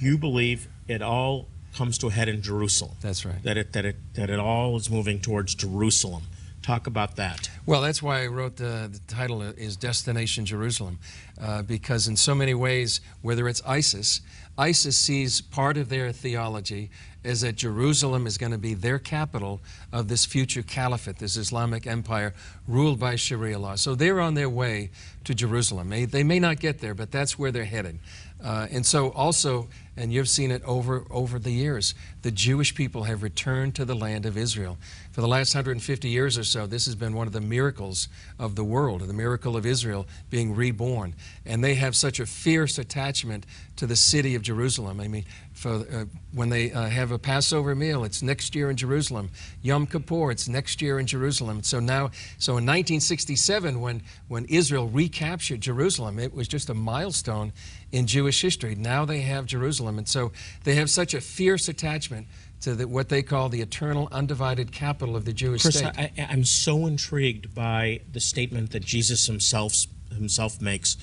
you 0.00 0.18
believe 0.18 0.66
it 0.88 1.00
all 1.00 1.46
comes 1.76 1.96
to 1.98 2.08
a 2.08 2.10
head 2.10 2.28
in 2.28 2.42
Jerusalem. 2.42 2.96
That's 3.02 3.24
right. 3.24 3.40
That 3.44 3.56
it 3.56 3.72
that 3.74 3.84
it 3.84 3.96
that 4.14 4.30
it 4.30 4.40
all 4.40 4.76
is 4.76 4.90
moving 4.90 5.20
towards 5.20 5.54
Jerusalem. 5.54 6.22
Talk 6.62 6.86
about 6.88 7.14
that. 7.16 7.50
Well, 7.66 7.80
that's 7.80 8.00
why 8.00 8.22
I 8.22 8.28
wrote 8.28 8.54
the, 8.58 8.88
the 8.92 9.00
title 9.08 9.42
is 9.42 9.76
Destination 9.76 10.46
Jerusalem, 10.46 11.00
uh, 11.40 11.62
because 11.62 12.06
in 12.06 12.14
so 12.14 12.32
many 12.32 12.54
ways, 12.54 13.00
whether 13.22 13.48
it's 13.48 13.60
ISIS, 13.66 14.20
ISIS 14.56 14.96
sees 14.96 15.40
part 15.40 15.76
of 15.76 15.88
their 15.88 16.12
theology 16.12 16.90
is 17.24 17.40
that 17.40 17.56
Jerusalem 17.56 18.24
is 18.24 18.38
going 18.38 18.52
to 18.52 18.58
be 18.58 18.74
their 18.74 19.00
capital 19.00 19.60
of 19.92 20.06
this 20.06 20.24
future 20.24 20.62
caliphate, 20.62 21.18
this 21.18 21.36
Islamic 21.36 21.88
empire 21.88 22.34
ruled 22.68 23.00
by 23.00 23.16
Sharia 23.16 23.58
law. 23.58 23.74
So 23.74 23.96
they're 23.96 24.20
on 24.20 24.34
their 24.34 24.48
way 24.48 24.90
to 25.24 25.34
Jerusalem. 25.34 25.88
They, 25.88 26.04
they 26.04 26.22
may 26.22 26.38
not 26.38 26.60
get 26.60 26.78
there, 26.78 26.94
but 26.94 27.10
that's 27.10 27.36
where 27.36 27.50
they're 27.50 27.64
headed. 27.64 27.98
Uh, 28.42 28.68
and 28.70 28.86
so 28.86 29.10
also, 29.10 29.68
and 29.96 30.12
you've 30.12 30.28
seen 30.28 30.50
it 30.50 30.62
over 30.64 31.04
over 31.10 31.38
the 31.38 31.50
years, 31.50 31.94
the 32.22 32.30
Jewish 32.30 32.74
people 32.74 33.04
have 33.04 33.22
returned 33.22 33.74
to 33.76 33.84
the 33.84 33.94
land 33.94 34.24
of 34.24 34.36
Israel. 34.36 34.78
For 35.10 35.20
the 35.20 35.28
last 35.28 35.54
150 35.54 36.08
years 36.08 36.36
or 36.38 36.44
so, 36.44 36.66
this 36.66 36.84
has 36.84 36.94
been 36.94 37.14
one 37.14 37.26
of 37.26 37.32
the 37.32 37.40
miracles 37.56 38.08
of 38.38 38.54
the 38.54 38.64
world, 38.64 39.00
the 39.00 39.14
miracle 39.14 39.56
of 39.56 39.64
Israel 39.64 40.06
being 40.28 40.54
reborn. 40.54 41.14
And 41.46 41.64
they 41.64 41.74
have 41.76 41.96
such 41.96 42.20
a 42.20 42.26
fierce 42.26 42.76
attachment 42.76 43.46
to 43.76 43.86
the 43.86 43.96
city 43.96 44.34
of 44.34 44.42
Jerusalem. 44.42 45.00
I 45.00 45.08
mean, 45.08 45.24
for, 45.56 45.70
uh, 45.70 46.04
when 46.34 46.50
they 46.50 46.70
uh, 46.70 46.86
have 46.88 47.12
a 47.12 47.18
Passover 47.18 47.74
meal, 47.74 48.04
it's 48.04 48.20
next 48.20 48.54
year 48.54 48.68
in 48.68 48.76
Jerusalem. 48.76 49.30
Yom 49.62 49.86
Kippur, 49.86 50.30
it's 50.30 50.48
next 50.48 50.82
year 50.82 50.98
in 50.98 51.06
Jerusalem. 51.06 51.62
So 51.62 51.80
now, 51.80 52.10
so 52.38 52.52
in 52.52 52.66
1967, 52.66 53.80
when, 53.80 54.02
when 54.28 54.44
Israel 54.44 54.86
recaptured 54.86 55.62
Jerusalem, 55.62 56.18
it 56.18 56.34
was 56.34 56.46
just 56.46 56.68
a 56.68 56.74
milestone 56.74 57.54
in 57.90 58.06
Jewish 58.06 58.42
history. 58.42 58.74
Now 58.74 59.06
they 59.06 59.22
have 59.22 59.46
Jerusalem. 59.46 59.96
And 59.96 60.06
so 60.06 60.30
they 60.64 60.74
have 60.74 60.90
such 60.90 61.14
a 61.14 61.22
fierce 61.22 61.68
attachment 61.68 62.26
to 62.60 62.74
the, 62.74 62.86
what 62.86 63.08
they 63.08 63.22
call 63.22 63.48
the 63.48 63.62
eternal, 63.62 64.08
undivided 64.12 64.72
capital 64.72 65.16
of 65.16 65.24
the 65.24 65.32
Jewish 65.32 65.62
Chris, 65.62 65.78
state. 65.78 65.92
I, 65.96 66.12
I'm 66.28 66.44
so 66.44 66.86
intrigued 66.86 67.54
by 67.54 68.02
the 68.12 68.20
statement 68.20 68.72
that 68.72 68.84
Jesus 68.84 69.26
himself 69.26 69.86
himself 70.12 70.60
makes 70.60 70.96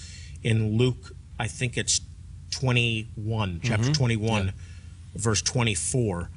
in 0.43 0.77
Luke. 0.77 1.15
I 1.39 1.47
think 1.47 1.75
it's 1.75 1.99
21, 2.53 3.61
chapter 3.63 3.91
21, 3.91 4.53
verse 5.15 5.41
24, 5.41 6.29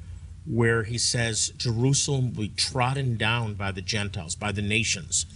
where 0.46 0.84
he 0.84 0.98
says, 0.98 1.52
"Jerusalem 1.56 2.34
will 2.34 2.44
be 2.44 2.48
trodden 2.48 3.16
down 3.16 3.54
by 3.54 3.72
the 3.72 3.82
Gentiles, 3.82 4.34
by 4.34 4.52
the 4.52 4.62
nations, 4.62 5.26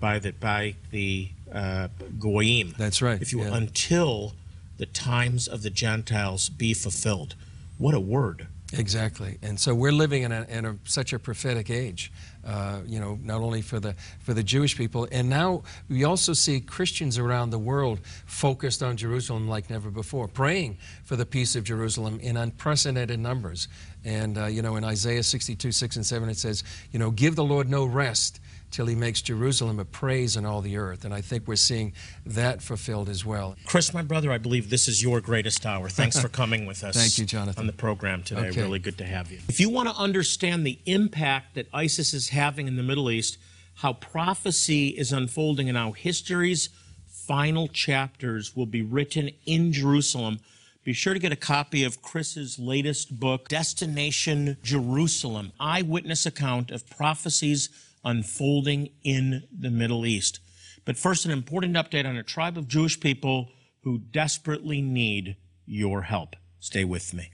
by 0.00 0.18
the 0.18 0.32
by 0.32 0.74
the 0.90 1.30
uh, 1.52 1.88
goyim." 2.18 2.74
That's 2.76 3.00
right, 3.00 3.20
If 3.20 3.32
you 3.32 3.38
will, 3.38 3.46
yeah. 3.50 3.56
until 3.56 4.34
the 4.78 4.86
times 4.86 5.46
of 5.48 5.62
the 5.62 5.70
Gentiles 5.70 6.48
be 6.48 6.74
fulfilled. 6.74 7.34
What 7.78 7.94
a 7.94 8.00
word! 8.00 8.46
Exactly, 8.72 9.38
and 9.42 9.58
so 9.60 9.74
we're 9.74 9.92
living 9.92 10.22
in, 10.22 10.32
a, 10.32 10.42
in 10.48 10.64
a, 10.64 10.76
such 10.84 11.12
a 11.12 11.18
prophetic 11.18 11.70
age, 11.70 12.10
uh, 12.46 12.80
you 12.86 13.00
know, 13.00 13.18
not 13.22 13.40
only 13.40 13.62
for 13.62 13.80
the 13.80 13.94
for 14.20 14.34
the 14.34 14.42
Jewish 14.42 14.76
people, 14.76 15.08
and 15.10 15.28
now 15.28 15.62
we 15.88 16.04
also 16.04 16.32
see 16.32 16.60
Christians 16.60 17.18
around 17.18 17.50
the 17.50 17.58
world 17.58 18.00
focused 18.26 18.82
on 18.82 18.96
Jerusalem 18.96 19.48
like 19.48 19.70
never 19.70 19.90
before, 19.90 20.28
praying 20.28 20.78
for 21.04 21.16
the 21.16 21.26
peace 21.26 21.56
of 21.56 21.64
Jerusalem 21.64 22.20
in 22.20 22.36
unprecedented 22.36 23.18
numbers. 23.18 23.68
And 24.04 24.36
uh, 24.36 24.46
you 24.46 24.62
know, 24.62 24.76
in 24.76 24.84
Isaiah 24.84 25.22
62, 25.22 25.72
6 25.72 25.96
and 25.96 26.04
7, 26.04 26.28
it 26.28 26.36
says, 26.36 26.64
you 26.92 26.98
know, 26.98 27.10
give 27.10 27.36
the 27.36 27.44
Lord 27.44 27.68
no 27.68 27.84
rest 27.84 28.40
till 28.74 28.86
He 28.86 28.96
makes 28.96 29.22
Jerusalem 29.22 29.78
a 29.78 29.84
praise 29.84 30.36
in 30.36 30.44
all 30.44 30.60
the 30.60 30.76
earth. 30.76 31.04
And 31.04 31.14
I 31.14 31.20
think 31.20 31.46
we're 31.46 31.54
seeing 31.54 31.92
that 32.26 32.60
fulfilled 32.60 33.08
as 33.08 33.24
well. 33.24 33.54
Chris, 33.66 33.94
my 33.94 34.02
brother, 34.02 34.32
I 34.32 34.38
believe 34.38 34.68
this 34.68 34.88
is 34.88 35.00
your 35.00 35.20
greatest 35.20 35.64
hour. 35.64 35.88
Thanks 35.88 36.18
for 36.18 36.28
coming 36.42 36.66
with 36.66 36.82
us. 36.82 36.96
Thank 36.96 37.16
you, 37.16 37.24
Jonathan. 37.24 37.60
On 37.60 37.66
the 37.68 37.72
program 37.72 38.24
today. 38.24 38.48
Okay. 38.48 38.62
Really 38.62 38.80
good 38.80 38.98
to 38.98 39.04
have 39.04 39.30
you. 39.30 39.38
If 39.48 39.60
you 39.60 39.70
want 39.70 39.88
to 39.88 39.94
understand 39.94 40.66
the 40.66 40.80
impact 40.86 41.54
that 41.54 41.68
ISIS 41.72 42.12
is 42.12 42.30
having 42.30 42.66
in 42.66 42.74
the 42.76 42.82
Middle 42.82 43.12
East, 43.12 43.38
how 43.76 43.92
prophecy 43.92 44.88
is 44.88 45.12
unfolding 45.12 45.68
and 45.68 45.78
how 45.78 45.92
history's 45.92 46.68
final 47.06 47.68
chapters 47.68 48.56
will 48.56 48.66
be 48.66 48.82
written 48.82 49.30
in 49.46 49.72
Jerusalem. 49.72 50.40
Be 50.82 50.92
sure 50.92 51.14
to 51.14 51.20
get 51.20 51.32
a 51.32 51.36
copy 51.36 51.84
of 51.84 52.02
Chris's 52.02 52.58
latest 52.58 53.18
book, 53.18 53.48
Destination 53.48 54.56
Jerusalem 54.62 55.52
Eyewitness 55.60 56.26
Account 56.26 56.72
of 56.72 56.88
Prophecies 56.90 57.70
Unfolding 58.04 58.90
in 59.02 59.44
the 59.56 59.70
Middle 59.70 60.04
East. 60.04 60.40
But 60.84 60.96
first, 60.96 61.24
an 61.24 61.30
important 61.30 61.74
update 61.76 62.06
on 62.06 62.16
a 62.16 62.22
tribe 62.22 62.58
of 62.58 62.68
Jewish 62.68 63.00
people 63.00 63.48
who 63.82 63.98
desperately 63.98 64.82
need 64.82 65.36
your 65.66 66.02
help. 66.02 66.36
Stay 66.60 66.84
with 66.84 67.14
me. 67.14 67.30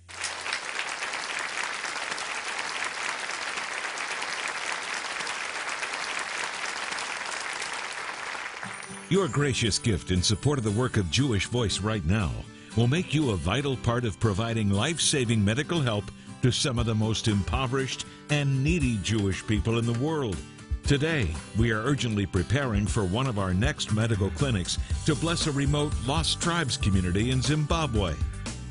Your 9.08 9.26
gracious 9.26 9.80
gift 9.80 10.12
in 10.12 10.22
support 10.22 10.58
of 10.58 10.64
the 10.64 10.70
work 10.70 10.96
of 10.96 11.10
Jewish 11.10 11.46
Voice 11.46 11.80
right 11.80 12.04
now 12.06 12.30
will 12.76 12.86
make 12.86 13.12
you 13.12 13.30
a 13.30 13.36
vital 13.36 13.76
part 13.76 14.04
of 14.04 14.20
providing 14.20 14.70
life 14.70 15.00
saving 15.00 15.44
medical 15.44 15.80
help 15.80 16.04
to 16.42 16.52
some 16.52 16.78
of 16.78 16.86
the 16.86 16.94
most 16.94 17.26
impoverished 17.26 18.06
and 18.30 18.62
needy 18.62 18.98
Jewish 19.02 19.44
people 19.46 19.78
in 19.78 19.86
the 19.86 19.98
world. 19.98 20.36
Today, 20.86 21.28
we 21.58 21.70
are 21.70 21.82
urgently 21.82 22.26
preparing 22.26 22.86
for 22.86 23.04
one 23.04 23.26
of 23.26 23.38
our 23.38 23.54
next 23.54 23.92
medical 23.92 24.30
clinics 24.30 24.78
to 25.06 25.14
bless 25.14 25.46
a 25.46 25.52
remote 25.52 25.92
Lost 26.06 26.40
Tribes 26.40 26.76
community 26.76 27.30
in 27.30 27.42
Zimbabwe, 27.42 28.14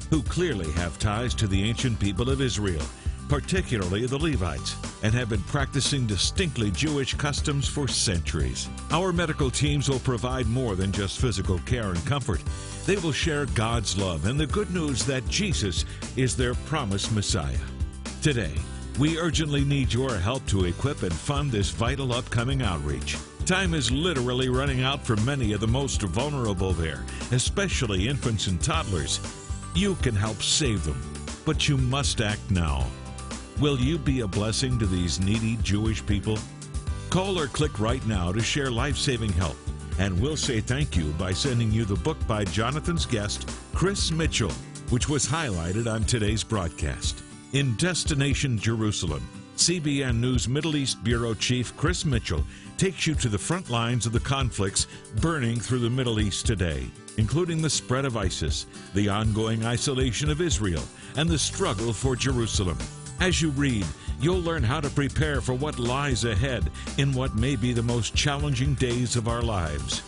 who 0.10 0.22
clearly 0.24 0.72
have 0.74 1.00
ties 1.00 1.34
to 1.36 1.48
the 1.48 1.64
ancient 1.64 2.00
people 2.00 2.30
of 2.30 2.42
Israel 2.42 2.84
particularly 3.30 4.08
the 4.08 4.18
Levites, 4.18 4.76
and 5.04 5.14
have 5.14 5.30
been 5.30 5.44
practicing 5.44 6.06
distinctly 6.06 6.72
Jewish 6.72 7.14
customs 7.14 7.68
for 7.68 7.88
centuries. 7.88 8.68
Our 8.92 9.14
medical 9.14 9.50
teams 9.50 9.88
will 9.88 10.00
provide 10.00 10.48
more 10.48 10.76
than 10.76 10.92
just 10.92 11.22
physical 11.22 11.60
care 11.60 11.92
and 11.92 12.06
comfort. 12.06 12.44
They 12.86 12.98
will 12.98 13.14
share 13.14 13.46
God's 13.46 13.98
love 13.98 14.26
and 14.26 14.38
the 14.38 14.48
good 14.48 14.72
news 14.72 15.06
that 15.06 15.28
Jesus 15.30 15.86
is 16.18 16.36
their 16.36 16.56
promised 16.56 17.14
Messiah. 17.14 17.56
Today, 18.22 18.56
we 19.00 19.18
urgently 19.18 19.64
need 19.64 19.94
your 19.94 20.14
help 20.16 20.46
to 20.46 20.66
equip 20.66 21.04
and 21.04 21.14
fund 21.14 21.50
this 21.50 21.70
vital 21.70 22.12
upcoming 22.12 22.62
outreach. 22.62 23.18
Time 23.46 23.74
is 23.74 23.90
literally 23.90 24.50
running 24.50 24.84
out 24.84 25.06
for 25.06 25.16
many 25.18 25.54
of 25.54 25.62
the 25.62 25.68
most 25.68 26.02
vulnerable 26.02 26.74
there, 26.74 27.06
especially 27.32 28.10
infants 28.10 28.48
and 28.48 28.62
toddlers. 28.62 29.22
You 29.74 29.96
can 29.96 30.16
help 30.16 30.44
save 30.44 30.84
them, 30.84 31.02
but 31.46 31.70
you 31.70 31.78
must 31.78 32.20
act 32.20 32.52
now. 32.52 32.86
Will 33.62 33.80
you 33.80 33.98
be 33.98 34.20
a 34.20 34.28
blessing 34.28 34.78
to 34.80 34.86
these 34.86 35.22
needy 35.22 35.58
Jewish 35.64 36.06
people? 36.06 36.38
Call 37.10 37.40
or 37.40 37.48
click 37.48 37.80
right 37.80 38.06
now 38.06 38.34
to 38.34 38.42
share 38.42 38.70
life 38.70 38.98
saving 38.98 39.32
help, 39.32 39.58
and 39.98 40.20
we'll 40.20 40.38
say 40.38 40.60
thank 40.60 40.98
you 40.98 41.06
by 41.14 41.32
sending 41.32 41.72
you 41.72 41.86
the 41.86 41.96
book 41.96 42.18
by 42.28 42.44
Jonathan's 42.44 43.06
guest, 43.06 43.50
Chris 43.74 44.12
Mitchell, 44.12 44.52
which 44.90 45.08
was 45.08 45.26
highlighted 45.26 45.90
on 45.92 46.04
today's 46.04 46.44
broadcast. 46.44 47.24
In 47.54 47.76
Destination 47.78 48.60
Jerusalem, 48.60 49.28
CBN 49.56 50.20
News 50.20 50.48
Middle 50.48 50.76
East 50.76 51.04
Bureau 51.04 51.34
Chief 51.34 51.76
Chris 51.76 52.06
Mitchell 52.06 52.46
takes 52.78 53.08
you 53.08 53.16
to 53.16 53.28
the 53.28 53.40
front 53.40 53.72
lines 53.72 54.06
of 54.06 54.12
the 54.12 54.20
conflicts 54.20 54.86
burning 55.20 55.60
through 55.60 55.80
the 55.80 55.90
Middle 55.90 56.20
East 56.20 56.46
today, 56.46 56.86
including 57.18 57.60
the 57.60 57.70
spread 57.70 58.06
of 58.06 58.16
ISIS, 58.16 58.68
the 58.94 59.10
ongoing 59.10 59.66
isolation 59.66 60.30
of 60.30 60.42
Israel, 60.42 60.84
and 61.16 61.28
the 61.28 61.40
struggle 61.40 61.92
for 61.92 62.16
Jerusalem. 62.16 62.78
As 63.20 63.42
you 63.42 63.50
read, 63.50 63.88
you'll 64.22 64.42
learn 64.42 64.62
how 64.62 64.80
to 64.80 64.90
prepare 64.92 65.42
for 65.42 65.56
what 65.56 65.80
lies 65.80 66.26
ahead 66.26 66.70
in 67.00 67.14
what 67.14 67.34
may 67.36 67.56
be 67.56 67.74
the 67.74 67.82
most 67.82 68.14
challenging 68.14 68.76
days 68.76 69.16
of 69.16 69.28
our 69.28 69.42
lives. 69.42 70.04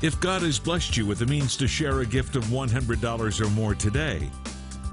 If 0.00 0.20
God 0.20 0.42
has 0.42 0.60
blessed 0.60 0.96
you 0.96 1.06
with 1.06 1.18
the 1.18 1.26
means 1.26 1.56
to 1.56 1.66
share 1.66 2.02
a 2.02 2.06
gift 2.06 2.36
of 2.36 2.44
$100 2.44 3.40
or 3.40 3.50
more 3.50 3.74
today, 3.74 4.30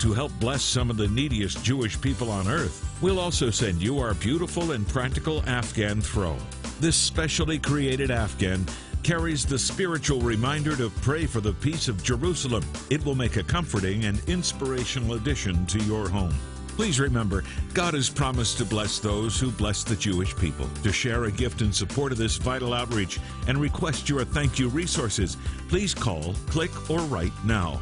to 0.02 0.14
help 0.14 0.32
bless 0.40 0.64
some 0.64 0.90
of 0.90 0.98
the 0.98 1.08
neediest 1.10 1.64
Jewish 1.64 2.02
people 2.02 2.32
on 2.32 2.48
earth, 2.48 2.92
we'll 3.02 3.20
also 3.20 3.52
send 3.52 3.80
you 3.80 4.00
our 4.00 4.16
beautiful 4.16 4.72
and 4.72 4.88
practical 4.88 5.44
Afghan 5.48 6.02
throw. 6.02 6.36
This 6.80 6.96
specially 6.96 7.60
created 7.60 8.10
Afghan 8.10 8.66
carries 9.04 9.46
the 9.46 9.60
spiritual 9.60 10.20
reminder 10.20 10.76
to 10.76 10.90
pray 11.02 11.28
for 11.28 11.40
the 11.40 11.54
peace 11.54 11.88
of 11.88 12.02
Jerusalem. 12.02 12.64
It 12.90 13.06
will 13.06 13.14
make 13.14 13.38
a 13.38 13.44
comforting 13.44 14.06
and 14.06 14.20
inspirational 14.28 15.14
addition 15.14 15.68
to 15.68 15.78
your 15.84 16.10
home. 16.10 16.34
Please 16.70 17.00
remember, 17.00 17.44
God 17.76 17.94
has 17.94 18.10
promised 18.10 18.58
to 18.58 18.66
bless 18.66 18.98
those 18.98 19.40
who 19.40 19.52
bless 19.52 19.84
the 19.84 19.96
Jewish 19.96 20.36
people. 20.36 20.68
To 20.82 20.92
share 20.92 21.26
a 21.26 21.32
gift 21.32 21.62
in 21.62 21.72
support 21.72 22.12
of 22.12 22.18
this 22.18 22.38
vital 22.38 22.74
outreach 22.74 23.20
and 23.48 23.60
request 23.60 24.10
your 24.10 24.26
thank 24.26 24.58
you 24.58 24.68
resources, 24.68 25.38
please 25.68 25.94
call, 25.94 26.34
click, 26.48 26.72
or 26.90 27.02
write 27.02 27.34
now. 27.46 27.80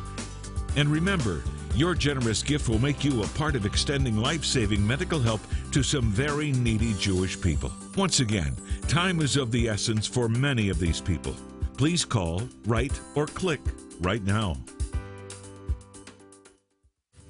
And 0.76 0.90
remember, 0.90 1.44
your 1.76 1.96
generous 1.96 2.44
gift 2.44 2.68
will 2.68 2.80
make 2.80 3.04
you 3.04 3.24
a 3.24 3.28
part 3.28 3.56
of 3.56 3.66
extending 3.66 4.18
life 4.18 4.44
saving 4.44 4.86
medical 4.86 5.20
help 5.20 5.42
to 5.72 5.84
some 5.84 6.12
very 6.12 6.52
needy 6.52 6.94
Jewish 6.96 7.40
people. 7.40 7.72
Once 7.96 8.20
again, 8.20 8.56
time 8.88 9.22
is 9.22 9.38
of 9.38 9.52
the 9.52 9.70
essence 9.70 10.08
for 10.08 10.28
many 10.28 10.70
of 10.70 10.80
these 10.80 11.00
people. 11.00 11.36
Please 11.78 12.04
call, 12.04 12.42
write, 12.66 13.00
or 13.16 13.26
click 13.26 13.62
right 14.02 14.24
now. 14.24 14.58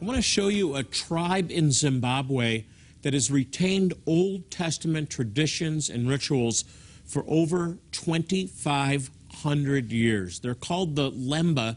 I 0.01 0.05
want 0.05 0.15
to 0.15 0.21
show 0.21 0.47
you 0.47 0.75
a 0.75 0.83
tribe 0.83 1.51
in 1.51 1.71
Zimbabwe 1.71 2.63
that 3.01 3.13
has 3.13 3.29
retained 3.29 3.93
Old 4.05 4.49
Testament 4.49 5.09
traditions 5.09 5.89
and 5.89 6.07
rituals 6.07 6.63
for 7.05 7.25
over 7.27 7.77
2,500 7.91 9.91
years. 9.91 10.39
They're 10.39 10.55
called 10.55 10.95
the 10.95 11.11
Lemba, 11.11 11.75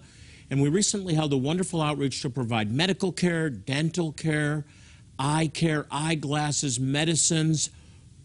and 0.53 0.61
we 0.61 0.69
recently 0.69 1.15
held 1.15 1.33
a 1.33 1.37
wonderful 1.39 1.81
outreach 1.81 2.21
to 2.21 2.29
provide 2.29 2.71
medical 2.71 3.11
care, 3.11 3.49
dental 3.49 4.13
care, 4.13 4.67
eye 5.19 5.47
care, 5.47 5.87
eyeglasses, 5.91 6.79
medicines, 6.79 7.71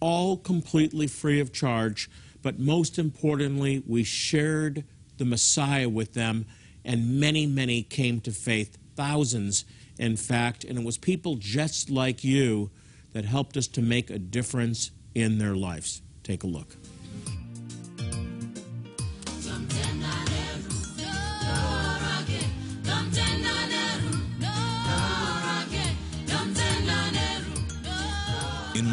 all 0.02 0.36
completely 0.36 1.08
free 1.08 1.40
of 1.40 1.54
charge. 1.54 2.10
But 2.42 2.60
most 2.60 3.00
importantly, 3.00 3.82
we 3.88 4.04
shared 4.04 4.84
the 5.18 5.24
Messiah 5.24 5.88
with 5.88 6.16
them, 6.16 6.46
and 6.84 7.18
many, 7.18 7.46
many 7.46 7.82
came 7.82 8.20
to 8.20 8.32
faith, 8.32 8.78
thousands 8.98 9.64
in 9.98 10.18
fact, 10.18 10.66
and 10.66 10.78
it 10.78 10.84
was 10.84 10.98
people 10.98 11.38
just 11.38 11.90
like 11.90 12.26
you 12.26 12.72
that 13.14 13.24
helped 13.24 13.56
us 13.56 13.68
to 13.68 13.82
make 13.82 14.10
a 14.10 14.20
difference 14.20 14.92
in 15.16 15.38
their 15.38 15.56
lives. 15.56 16.02
Take 16.24 16.44
a 16.44 16.48
look. 16.48 16.76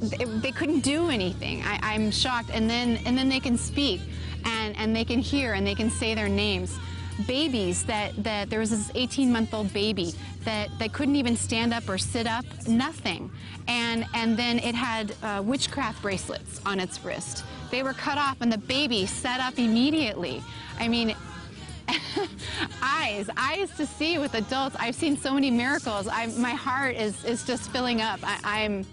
they, 0.00 0.52
couldn't 0.52 0.80
do 0.80 1.10
anything. 1.10 1.62
I, 1.64 1.94
am 1.94 2.10
shocked. 2.10 2.50
And 2.52 2.68
then 2.68 2.98
and 3.06 3.16
then 3.16 3.28
they 3.28 3.40
can 3.40 3.56
speak, 3.56 4.00
and 4.44 4.76
and 4.76 4.94
they 4.94 5.04
can 5.04 5.18
hear 5.18 5.54
and 5.54 5.66
they 5.66 5.74
can 5.74 5.90
say 5.90 6.14
their 6.14 6.28
names. 6.28 6.78
Babies 7.26 7.84
that 7.84 8.12
that 8.22 8.50
there 8.50 8.60
was 8.60 8.70
this 8.70 8.90
18 8.94 9.32
month 9.32 9.54
old 9.54 9.72
baby 9.72 10.12
that 10.44 10.68
that 10.78 10.92
couldn't 10.92 11.16
even 11.16 11.36
stand 11.36 11.72
up 11.72 11.88
or 11.88 11.96
sit 11.98 12.26
up, 12.26 12.44
nothing. 12.68 13.30
And 13.68 14.04
and 14.14 14.36
then 14.36 14.58
it 14.58 14.74
had 14.74 15.14
uh, 15.22 15.42
witchcraft 15.44 16.02
bracelets 16.02 16.60
on 16.66 16.78
its 16.78 17.02
wrist. 17.04 17.44
They 17.70 17.82
were 17.82 17.94
cut 17.94 18.18
off, 18.18 18.40
and 18.40 18.52
the 18.52 18.58
baby 18.58 19.06
sat 19.06 19.40
up 19.40 19.58
immediately. 19.58 20.42
I 20.78 20.88
mean, 20.88 21.16
eyes, 22.82 23.28
eyes 23.36 23.70
to 23.76 23.86
see 23.86 24.18
with 24.18 24.34
adults. 24.34 24.76
I've 24.78 24.94
seen 24.94 25.16
so 25.16 25.34
many 25.34 25.50
miracles. 25.50 26.08
I, 26.08 26.26
my 26.38 26.50
heart 26.50 26.96
is, 26.96 27.24
is 27.24 27.44
just 27.44 27.70
filling 27.70 28.00
up. 28.00 28.20
I, 28.22 28.64
I'm, 28.64 28.86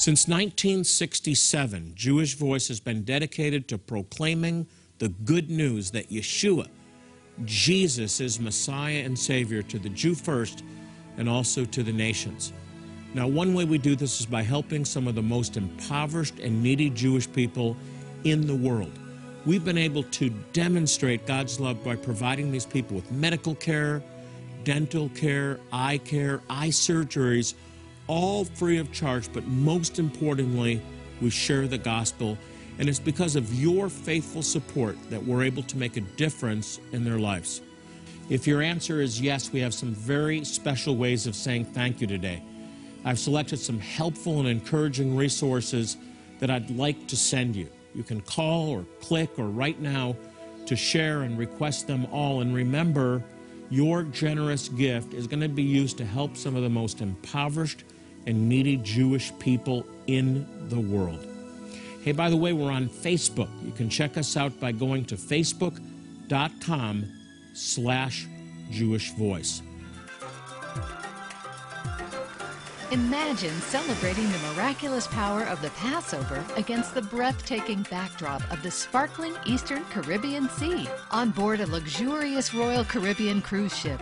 Since 0.00 0.28
1967, 0.28 1.92
Jewish 1.94 2.34
Voice 2.34 2.68
has 2.68 2.80
been 2.80 3.02
dedicated 3.02 3.68
to 3.68 3.76
proclaiming 3.76 4.66
the 4.96 5.10
good 5.10 5.50
news 5.50 5.90
that 5.90 6.08
Yeshua, 6.08 6.68
Jesus, 7.44 8.18
is 8.18 8.40
Messiah 8.40 9.02
and 9.04 9.18
Savior 9.18 9.60
to 9.64 9.78
the 9.78 9.90
Jew 9.90 10.14
first 10.14 10.64
and 11.18 11.28
also 11.28 11.66
to 11.66 11.82
the 11.82 11.92
nations. 11.92 12.54
Now, 13.12 13.28
one 13.28 13.52
way 13.52 13.66
we 13.66 13.76
do 13.76 13.94
this 13.94 14.20
is 14.20 14.24
by 14.24 14.40
helping 14.40 14.86
some 14.86 15.06
of 15.06 15.16
the 15.16 15.22
most 15.22 15.58
impoverished 15.58 16.38
and 16.38 16.62
needy 16.62 16.88
Jewish 16.88 17.30
people 17.30 17.76
in 18.24 18.46
the 18.46 18.56
world. 18.56 18.98
We've 19.44 19.66
been 19.66 19.76
able 19.76 20.04
to 20.04 20.30
demonstrate 20.54 21.26
God's 21.26 21.60
love 21.60 21.84
by 21.84 21.96
providing 21.96 22.50
these 22.50 22.64
people 22.64 22.96
with 22.96 23.12
medical 23.12 23.54
care, 23.54 24.02
dental 24.64 25.10
care, 25.10 25.60
eye 25.74 25.98
care, 25.98 26.40
eye 26.48 26.68
surgeries 26.68 27.52
all 28.10 28.44
free 28.44 28.78
of 28.78 28.90
charge, 28.90 29.32
but 29.32 29.46
most 29.46 30.00
importantly, 30.00 30.82
we 31.22 31.30
share 31.30 31.68
the 31.68 31.78
gospel. 31.78 32.36
And 32.80 32.88
it's 32.88 32.98
because 32.98 33.36
of 33.36 33.54
your 33.54 33.88
faithful 33.88 34.42
support 34.42 34.98
that 35.10 35.24
we're 35.24 35.44
able 35.44 35.62
to 35.62 35.78
make 35.78 35.96
a 35.96 36.00
difference 36.00 36.80
in 36.90 37.04
their 37.04 37.20
lives. 37.20 37.62
If 38.28 38.48
your 38.48 38.62
answer 38.62 39.00
is 39.00 39.20
yes, 39.20 39.52
we 39.52 39.60
have 39.60 39.72
some 39.72 39.94
very 39.94 40.44
special 40.44 40.96
ways 40.96 41.28
of 41.28 41.36
saying 41.36 41.66
thank 41.66 42.00
you 42.00 42.08
today. 42.08 42.42
I've 43.04 43.18
selected 43.18 43.58
some 43.58 43.78
helpful 43.78 44.40
and 44.40 44.48
encouraging 44.48 45.14
resources 45.14 45.96
that 46.40 46.50
I'd 46.50 46.70
like 46.70 47.06
to 47.08 47.16
send 47.16 47.54
you. 47.54 47.68
You 47.94 48.02
can 48.02 48.22
call 48.22 48.70
or 48.70 48.84
click 49.00 49.38
or 49.38 49.44
write 49.44 49.80
now 49.80 50.16
to 50.66 50.74
share 50.74 51.22
and 51.22 51.38
request 51.38 51.86
them 51.86 52.06
all. 52.06 52.40
And 52.40 52.52
remember, 52.52 53.22
your 53.68 54.02
generous 54.02 54.68
gift 54.68 55.14
is 55.14 55.28
going 55.28 55.40
to 55.40 55.48
be 55.48 55.62
used 55.62 55.96
to 55.98 56.04
help 56.04 56.36
some 56.36 56.56
of 56.56 56.62
the 56.64 56.68
most 56.68 57.02
impoverished 57.02 57.84
and 58.26 58.48
needy 58.48 58.76
Jewish 58.76 59.32
people 59.38 59.86
in 60.06 60.46
the 60.68 60.80
world. 60.80 61.26
Hey, 62.02 62.12
by 62.12 62.30
the 62.30 62.36
way, 62.36 62.52
we're 62.52 62.70
on 62.70 62.88
Facebook. 62.88 63.48
You 63.64 63.72
can 63.72 63.88
check 63.90 64.16
us 64.16 64.36
out 64.36 64.58
by 64.58 64.72
going 64.72 65.04
to 65.06 65.16
facebook.com 65.16 67.04
slash 67.52 68.26
Jewish 68.70 69.12
Voice. 69.12 69.62
Imagine 72.92 73.54
celebrating 73.60 74.28
the 74.32 74.38
miraculous 74.52 75.06
power 75.06 75.44
of 75.44 75.62
the 75.62 75.70
Passover 75.70 76.44
against 76.56 76.92
the 76.92 77.02
breathtaking 77.02 77.86
backdrop 77.88 78.42
of 78.50 78.60
the 78.64 78.70
sparkling 78.70 79.32
Eastern 79.46 79.84
Caribbean 79.84 80.48
Sea 80.48 80.88
on 81.12 81.30
board 81.30 81.60
a 81.60 81.66
luxurious 81.66 82.52
Royal 82.52 82.84
Caribbean 82.84 83.42
cruise 83.42 83.76
ship. 83.76 84.00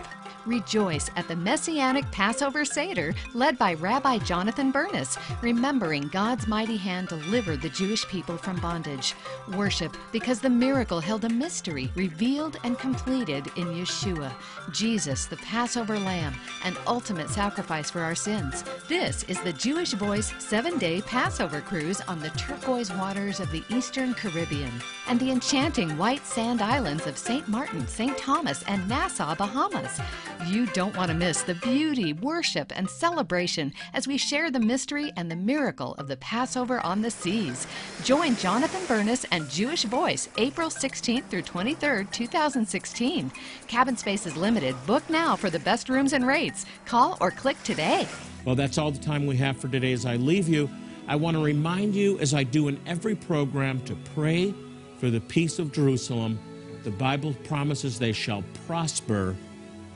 Rejoice 0.49 1.11
at 1.15 1.27
the 1.27 1.35
Messianic 1.35 2.09
Passover 2.11 2.65
Seder 2.65 3.13
led 3.35 3.55
by 3.59 3.75
Rabbi 3.75 4.17
Jonathan 4.17 4.71
Bernis, 4.71 5.15
remembering 5.43 6.07
God's 6.07 6.47
mighty 6.47 6.75
hand 6.75 7.09
delivered 7.09 7.61
the 7.61 7.69
Jewish 7.69 8.03
people 8.07 8.35
from 8.35 8.59
bondage. 8.59 9.13
Worship 9.55 9.95
because 10.11 10.41
the 10.41 10.49
miracle 10.49 10.99
held 10.99 11.23
a 11.23 11.29
mystery 11.29 11.91
revealed 11.93 12.57
and 12.63 12.79
completed 12.79 13.45
in 13.57 13.67
Yeshua, 13.67 14.33
Jesus, 14.71 15.27
the 15.27 15.37
Passover 15.37 15.99
Lamb, 15.99 16.33
an 16.65 16.75
ultimate 16.87 17.29
sacrifice 17.29 17.91
for 17.91 17.99
our 17.99 18.15
sins. 18.15 18.63
This 18.87 19.21
is 19.25 19.39
the 19.41 19.53
Jewish 19.53 19.93
Voice 19.93 20.33
seven 20.39 20.79
day 20.79 21.01
Passover 21.01 21.61
cruise 21.61 22.01
on 22.01 22.19
the 22.19 22.31
turquoise 22.31 22.91
waters 22.93 23.39
of 23.39 23.51
the 23.51 23.63
Eastern 23.69 24.15
Caribbean 24.15 24.71
and 25.07 25.19
the 25.19 25.29
enchanting 25.29 25.95
white 25.95 26.25
sand 26.25 26.63
islands 26.63 27.05
of 27.05 27.19
St. 27.19 27.47
Martin, 27.47 27.87
St. 27.87 28.17
Thomas, 28.17 28.63
and 28.63 28.87
Nassau, 28.89 29.35
Bahamas. 29.35 29.99
You 30.45 30.67
don't 30.67 30.95
want 30.95 31.11
to 31.11 31.17
miss 31.17 31.41
the 31.41 31.55
beauty, 31.55 32.13
worship, 32.13 32.71
and 32.75 32.89
celebration 32.89 33.73
as 33.93 34.07
we 34.07 34.17
share 34.17 34.49
the 34.49 34.59
mystery 34.59 35.11
and 35.17 35.29
the 35.29 35.35
miracle 35.35 35.95
of 35.95 36.07
the 36.07 36.15
Passover 36.17 36.79
on 36.79 37.01
the 37.01 37.11
seas. 37.11 37.67
Join 38.03 38.37
Jonathan 38.37 38.81
Bernis 38.87 39.25
and 39.31 39.49
Jewish 39.49 39.83
Voice 39.83 40.29
April 40.37 40.69
16th 40.69 41.25
through 41.25 41.41
23rd, 41.41 42.09
2016. 42.11 43.31
Cabin 43.67 43.97
space 43.97 44.25
is 44.25 44.37
limited. 44.37 44.75
Book 44.87 45.07
now 45.09 45.35
for 45.35 45.49
the 45.49 45.59
best 45.59 45.89
rooms 45.89 46.13
and 46.13 46.25
rates. 46.25 46.65
Call 46.85 47.17
or 47.19 47.31
click 47.31 47.61
today. 47.63 48.07
Well, 48.45 48.55
that's 48.55 48.77
all 48.77 48.91
the 48.91 48.99
time 48.99 49.25
we 49.25 49.35
have 49.37 49.57
for 49.57 49.67
today. 49.67 49.91
As 49.91 50.05
I 50.05 50.15
leave 50.15 50.47
you, 50.47 50.69
I 51.07 51.17
want 51.17 51.35
to 51.35 51.43
remind 51.43 51.95
you, 51.95 52.17
as 52.19 52.33
I 52.33 52.43
do 52.43 52.69
in 52.69 52.79
every 52.87 53.15
program, 53.15 53.81
to 53.81 53.95
pray 54.15 54.53
for 54.99 55.09
the 55.09 55.19
peace 55.19 55.59
of 55.59 55.73
Jerusalem. 55.73 56.39
The 56.85 56.91
Bible 56.91 57.33
promises 57.43 57.99
they 57.99 58.13
shall 58.13 58.43
prosper 58.65 59.35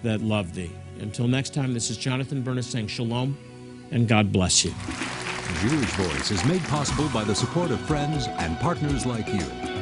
that 0.04 0.22
love 0.22 0.54
thee. 0.54 0.72
Until 1.00 1.28
next 1.28 1.54
time, 1.54 1.74
this 1.74 1.90
is 1.90 1.98
Jonathan 1.98 2.42
Bernis 2.42 2.68
saying 2.68 2.88
shalom 2.88 3.38
and 3.92 4.08
God 4.08 4.32
bless 4.32 4.66
you. 4.66 4.74
Jewish 5.62 5.92
Voice 5.92 6.32
is 6.32 6.44
made 6.46 6.64
possible 6.64 7.10
by 7.10 7.24
the 7.24 7.36
support 7.36 7.72
of 7.72 7.80
friends 7.82 8.28
and 8.28 8.60
partners 8.60 9.06
like 9.06 9.28
you. 9.28 9.73